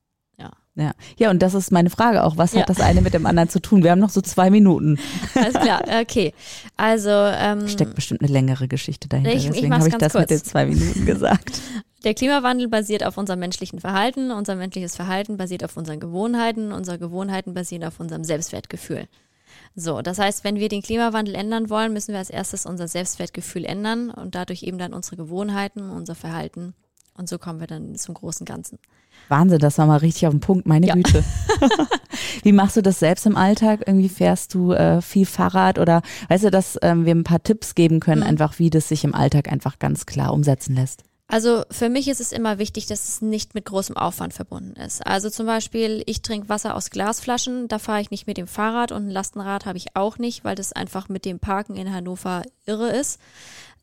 Ja, 0.77 0.91
Ja. 1.17 1.31
und 1.31 1.41
das 1.41 1.53
ist 1.55 1.71
meine 1.71 1.89
Frage 1.89 2.23
auch. 2.23 2.37
Was 2.37 2.53
Ja. 2.53 2.61
hat 2.61 2.69
das 2.69 2.79
eine 2.79 3.01
mit 3.01 3.13
dem 3.13 3.25
anderen 3.25 3.49
zu 3.49 3.59
tun? 3.59 3.83
Wir 3.83 3.91
haben 3.91 3.99
noch 3.99 4.11
so 4.11 4.21
zwei 4.21 4.49
Minuten. 4.51 4.99
alles 5.35 5.55
klar. 5.55 5.81
Okay, 6.01 6.33
also 6.77 7.09
ähm, 7.09 7.67
Steckt 7.67 7.95
bestimmt 7.95 8.21
eine 8.21 8.31
längere 8.31 8.67
Geschichte 8.67 9.07
dahinter. 9.09 9.33
Ich- 9.33 9.47
Deswegen 9.47 9.73
habe 9.73 9.87
ich 9.87 9.95
das 9.95 10.13
mit 10.13 10.27
kurz. 10.27 10.29
den 10.29 10.43
zwei 10.43 10.65
Minuten 10.67 11.05
gesagt. 11.05 11.59
Der 12.03 12.13
Klimawandel 12.13 12.67
basiert 12.67 13.03
auf 13.03 13.17
unserem 13.17 13.39
menschlichen 13.39 13.79
Verhalten, 13.81 14.29
unser 14.31 14.55
menschliches 14.55 14.95
Verhalten 14.95 15.35
basiert 15.35 15.63
auf 15.63 15.75
unseren 15.77 15.99
Gewohnheiten, 15.99 16.71
unsere 16.71 16.99
Gewohnheiten 16.99 17.55
basieren 17.55 17.83
auf 17.83 17.99
unserem 17.99 18.23
Selbstwertgefühl. 18.23 19.07
So, 19.75 20.01
das 20.03 20.19
heißt, 20.19 20.43
wenn 20.43 20.57
wir 20.57 20.69
den 20.69 20.83
Klimawandel 20.83 21.33
ändern 21.35 21.69
wollen, 21.71 21.93
müssen 21.93 22.11
wir 22.11 22.19
als 22.19 22.29
erstes 22.29 22.65
unser 22.67 22.87
Selbstwertgefühl 22.87 23.65
ändern 23.65 24.11
und 24.11 24.35
dadurch 24.35 24.61
eben 24.63 24.77
dann 24.77 24.93
unsere 24.93 25.15
Gewohnheiten, 25.17 25.89
unser 25.89 26.13
Verhalten 26.15 26.75
und 27.15 27.27
so 27.27 27.39
kommen 27.39 27.59
wir 27.59 27.67
dann 27.67 27.95
zum 27.95 28.13
großen 28.13 28.45
Ganzen. 28.45 28.77
Wahnsinn, 29.29 29.59
das 29.59 29.77
war 29.77 29.85
mal 29.87 29.97
richtig 29.97 30.27
auf 30.27 30.33
den 30.33 30.39
Punkt, 30.39 30.67
meine 30.67 30.87
Ja. 30.87 30.93
Güte. 30.95 31.23
Wie 32.43 32.51
machst 32.51 32.77
du 32.77 32.81
das 32.81 32.99
selbst 32.99 33.25
im 33.25 33.35
Alltag? 33.35 33.81
Irgendwie 33.85 34.09
fährst 34.09 34.53
du 34.53 34.71
äh, 34.71 35.01
viel 35.01 35.25
Fahrrad 35.25 35.79
oder 35.79 36.01
weißt 36.29 36.45
du, 36.45 36.51
dass 36.51 36.77
ähm, 36.81 37.05
wir 37.05 37.13
ein 37.15 37.23
paar 37.23 37.43
Tipps 37.43 37.75
geben 37.75 37.99
können, 37.99 38.21
Mhm. 38.21 38.27
einfach 38.27 38.59
wie 38.59 38.69
das 38.69 38.87
sich 38.87 39.03
im 39.03 39.13
Alltag 39.13 39.51
einfach 39.51 39.79
ganz 39.79 40.05
klar 40.05 40.33
umsetzen 40.33 40.75
lässt? 40.75 41.03
Also 41.29 41.63
für 41.69 41.89
mich 41.89 42.07
ist 42.07 42.21
es 42.21 42.31
immer 42.31 42.57
wichtig, 42.57 42.85
dass 42.85 43.09
es 43.09 43.21
nicht 43.21 43.53
mit 43.53 43.65
großem 43.65 43.97
Aufwand 43.97 44.33
verbunden 44.33 44.77
ist. 44.79 45.05
Also 45.05 45.29
zum 45.29 45.45
Beispiel, 45.45 46.01
ich 46.05 46.21
trinke 46.21 46.47
Wasser 46.47 46.73
aus 46.73 46.89
Glasflaschen, 46.89 47.67
da 47.67 47.79
fahre 47.79 47.99
ich 47.99 48.11
nicht 48.11 48.27
mit 48.27 48.37
dem 48.37 48.47
Fahrrad 48.47 48.93
und 48.93 49.07
ein 49.07 49.11
Lastenrad 49.11 49.65
habe 49.65 49.77
ich 49.77 49.87
auch 49.93 50.19
nicht, 50.19 50.45
weil 50.45 50.55
das 50.55 50.71
einfach 50.71 51.09
mit 51.09 51.25
dem 51.25 51.39
Parken 51.39 51.75
in 51.75 51.91
Hannover 51.93 52.43
irre 52.65 52.91
ist. 52.91 53.19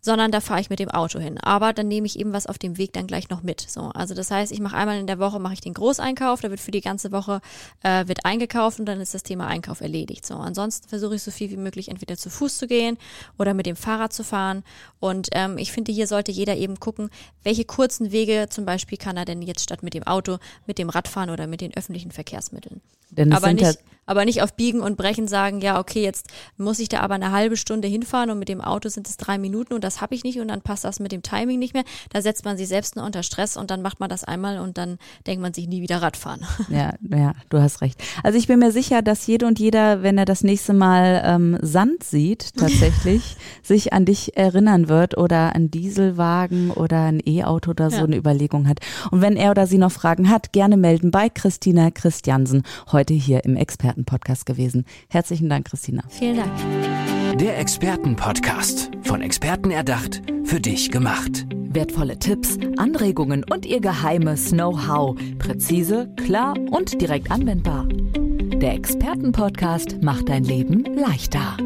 Sondern 0.04 0.30
da 0.30 0.42
fahre 0.42 0.60
ich 0.60 0.68
mit 0.68 0.80
dem 0.80 0.90
Auto 0.90 1.18
hin. 1.18 1.38
Aber 1.38 1.72
dann 1.72 1.88
nehme 1.88 2.06
ich 2.06 2.18
eben 2.18 2.34
was 2.34 2.46
auf 2.46 2.58
dem 2.58 2.76
Weg 2.76 2.92
dann 2.92 3.06
gleich 3.06 3.30
noch 3.30 3.42
mit. 3.42 3.62
So, 3.62 3.84
also 3.94 4.14
das 4.14 4.30
heißt, 4.30 4.52
ich 4.52 4.60
mache 4.60 4.76
einmal 4.76 4.98
in 4.98 5.06
der 5.06 5.18
Woche 5.18 5.38
mache 5.38 5.54
ich 5.54 5.62
den 5.62 5.72
Großeinkauf, 5.72 6.42
da 6.42 6.50
wird 6.50 6.60
für 6.60 6.72
die 6.72 6.82
ganze 6.82 7.10
Woche 7.10 7.40
äh, 7.82 8.06
wird 8.06 8.26
eingekauft 8.26 8.78
und 8.78 8.84
dann 8.84 9.00
ist 9.00 9.14
das 9.14 9.22
Thema 9.22 9.46
Einkauf 9.46 9.80
erledigt. 9.80 10.26
So, 10.26 10.34
ansonsten 10.34 10.88
versuche 10.88 11.14
ich 11.14 11.22
so 11.22 11.30
viel 11.30 11.50
wie 11.50 11.56
möglich 11.56 11.88
entweder 11.88 12.18
zu 12.18 12.28
Fuß 12.28 12.58
zu 12.58 12.66
gehen 12.66 12.98
oder 13.38 13.54
mit 13.54 13.64
dem 13.64 13.76
Fahrrad 13.76 14.12
zu 14.12 14.24
fahren. 14.24 14.62
Und 15.00 15.28
ähm, 15.32 15.56
ich 15.56 15.72
finde, 15.72 15.90
hier 15.90 16.06
sollte 16.06 16.32
jeder 16.32 16.54
eben 16.54 16.78
gucken, 16.78 17.08
welche 17.42 17.64
kurzen 17.64 18.12
Wege 18.12 18.48
zum 18.50 18.66
Beispiel 18.66 18.98
kann 18.98 19.16
er 19.16 19.24
denn 19.24 19.40
jetzt 19.40 19.62
statt 19.62 19.82
mit 19.82 19.94
dem 19.94 20.02
Auto, 20.02 20.36
mit 20.66 20.76
dem 20.76 20.90
Radfahren 20.90 21.30
oder 21.30 21.46
mit 21.46 21.62
den 21.62 21.74
öffentlichen 21.74 22.10
Verkehrsmitteln. 22.10 22.82
Denn 23.08 23.32
es 23.32 23.38
Aber 23.38 23.46
sind 23.46 23.62
ja 23.62 23.68
nicht, 23.68 23.80
aber 24.06 24.24
nicht 24.24 24.42
auf 24.42 24.54
Biegen 24.54 24.80
und 24.80 24.96
Brechen 24.96 25.28
sagen, 25.28 25.60
ja, 25.60 25.78
okay, 25.78 26.02
jetzt 26.02 26.26
muss 26.56 26.78
ich 26.78 26.88
da 26.88 27.00
aber 27.00 27.14
eine 27.14 27.32
halbe 27.32 27.56
Stunde 27.56 27.88
hinfahren 27.88 28.30
und 28.30 28.38
mit 28.38 28.48
dem 28.48 28.60
Auto 28.60 28.88
sind 28.88 29.08
es 29.08 29.16
drei 29.16 29.38
Minuten 29.38 29.74
und 29.74 29.84
das 29.84 30.00
habe 30.00 30.14
ich 30.14 30.24
nicht 30.24 30.40
und 30.40 30.48
dann 30.48 30.60
passt 30.62 30.84
das 30.84 31.00
mit 31.00 31.12
dem 31.12 31.22
Timing 31.22 31.58
nicht 31.58 31.74
mehr. 31.74 31.84
Da 32.12 32.22
setzt 32.22 32.44
man 32.44 32.56
sich 32.56 32.68
selbst 32.68 32.96
nur 32.96 33.04
unter 33.04 33.22
Stress 33.22 33.56
und 33.56 33.70
dann 33.70 33.82
macht 33.82 34.00
man 34.00 34.08
das 34.08 34.24
einmal 34.24 34.58
und 34.58 34.78
dann 34.78 34.98
denkt 35.26 35.42
man 35.42 35.54
sich 35.54 35.68
nie 35.68 35.82
wieder 35.82 36.02
Radfahren. 36.02 36.40
Ja, 36.68 36.94
ja, 37.08 37.32
du 37.50 37.60
hast 37.60 37.82
recht. 37.82 38.02
Also 38.22 38.38
ich 38.38 38.46
bin 38.46 38.58
mir 38.58 38.72
sicher, 38.72 39.02
dass 39.02 39.26
jede 39.26 39.46
und 39.46 39.58
jeder, 39.60 40.02
wenn 40.02 40.18
er 40.18 40.24
das 40.24 40.42
nächste 40.42 40.72
Mal 40.72 41.22
ähm, 41.24 41.58
Sand 41.62 42.02
sieht, 42.02 42.54
tatsächlich, 42.56 43.36
sich 43.62 43.92
an 43.92 44.04
dich 44.04 44.36
erinnern 44.36 44.88
wird 44.88 45.16
oder 45.16 45.54
ein 45.54 45.70
Dieselwagen 45.70 46.70
oder 46.70 47.02
ein 47.04 47.20
E-Auto 47.24 47.70
oder 47.70 47.90
so 47.90 47.98
Ja. 47.98 48.04
eine 48.04 48.16
Überlegung 48.16 48.66
hat. 48.68 48.80
Und 49.10 49.20
wenn 49.20 49.36
er 49.36 49.50
oder 49.50 49.66
sie 49.66 49.78
noch 49.78 49.92
Fragen 49.92 50.28
hat, 50.28 50.52
gerne 50.52 50.76
melden 50.76 51.10
bei 51.10 51.28
Christina 51.28 51.90
Christiansen, 51.90 52.62
heute 52.90 53.14
hier 53.14 53.44
im 53.44 53.56
Expertenpodcast 53.94 54.46
gewesen. 54.46 54.84
Herzlichen 55.08 55.48
Dank, 55.48 55.66
Christina. 55.66 56.02
Vielen 56.08 56.36
Dank. 56.36 57.38
Der 57.38 57.58
Expertenpodcast. 57.58 58.90
Von 59.02 59.22
Experten 59.22 59.70
erdacht, 59.70 60.22
für 60.44 60.60
dich 60.60 60.90
gemacht. 60.90 61.46
Wertvolle 61.50 62.18
Tipps, 62.18 62.58
Anregungen 62.76 63.44
und 63.44 63.66
ihr 63.66 63.80
geheimes 63.80 64.50
Know-how. 64.50 65.16
Präzise, 65.38 66.12
klar 66.24 66.54
und 66.70 67.00
direkt 67.00 67.30
anwendbar. 67.30 67.86
Der 67.88 68.74
Expertenpodcast 68.74 70.02
macht 70.02 70.28
dein 70.28 70.44
Leben 70.44 70.84
leichter. 70.84 71.56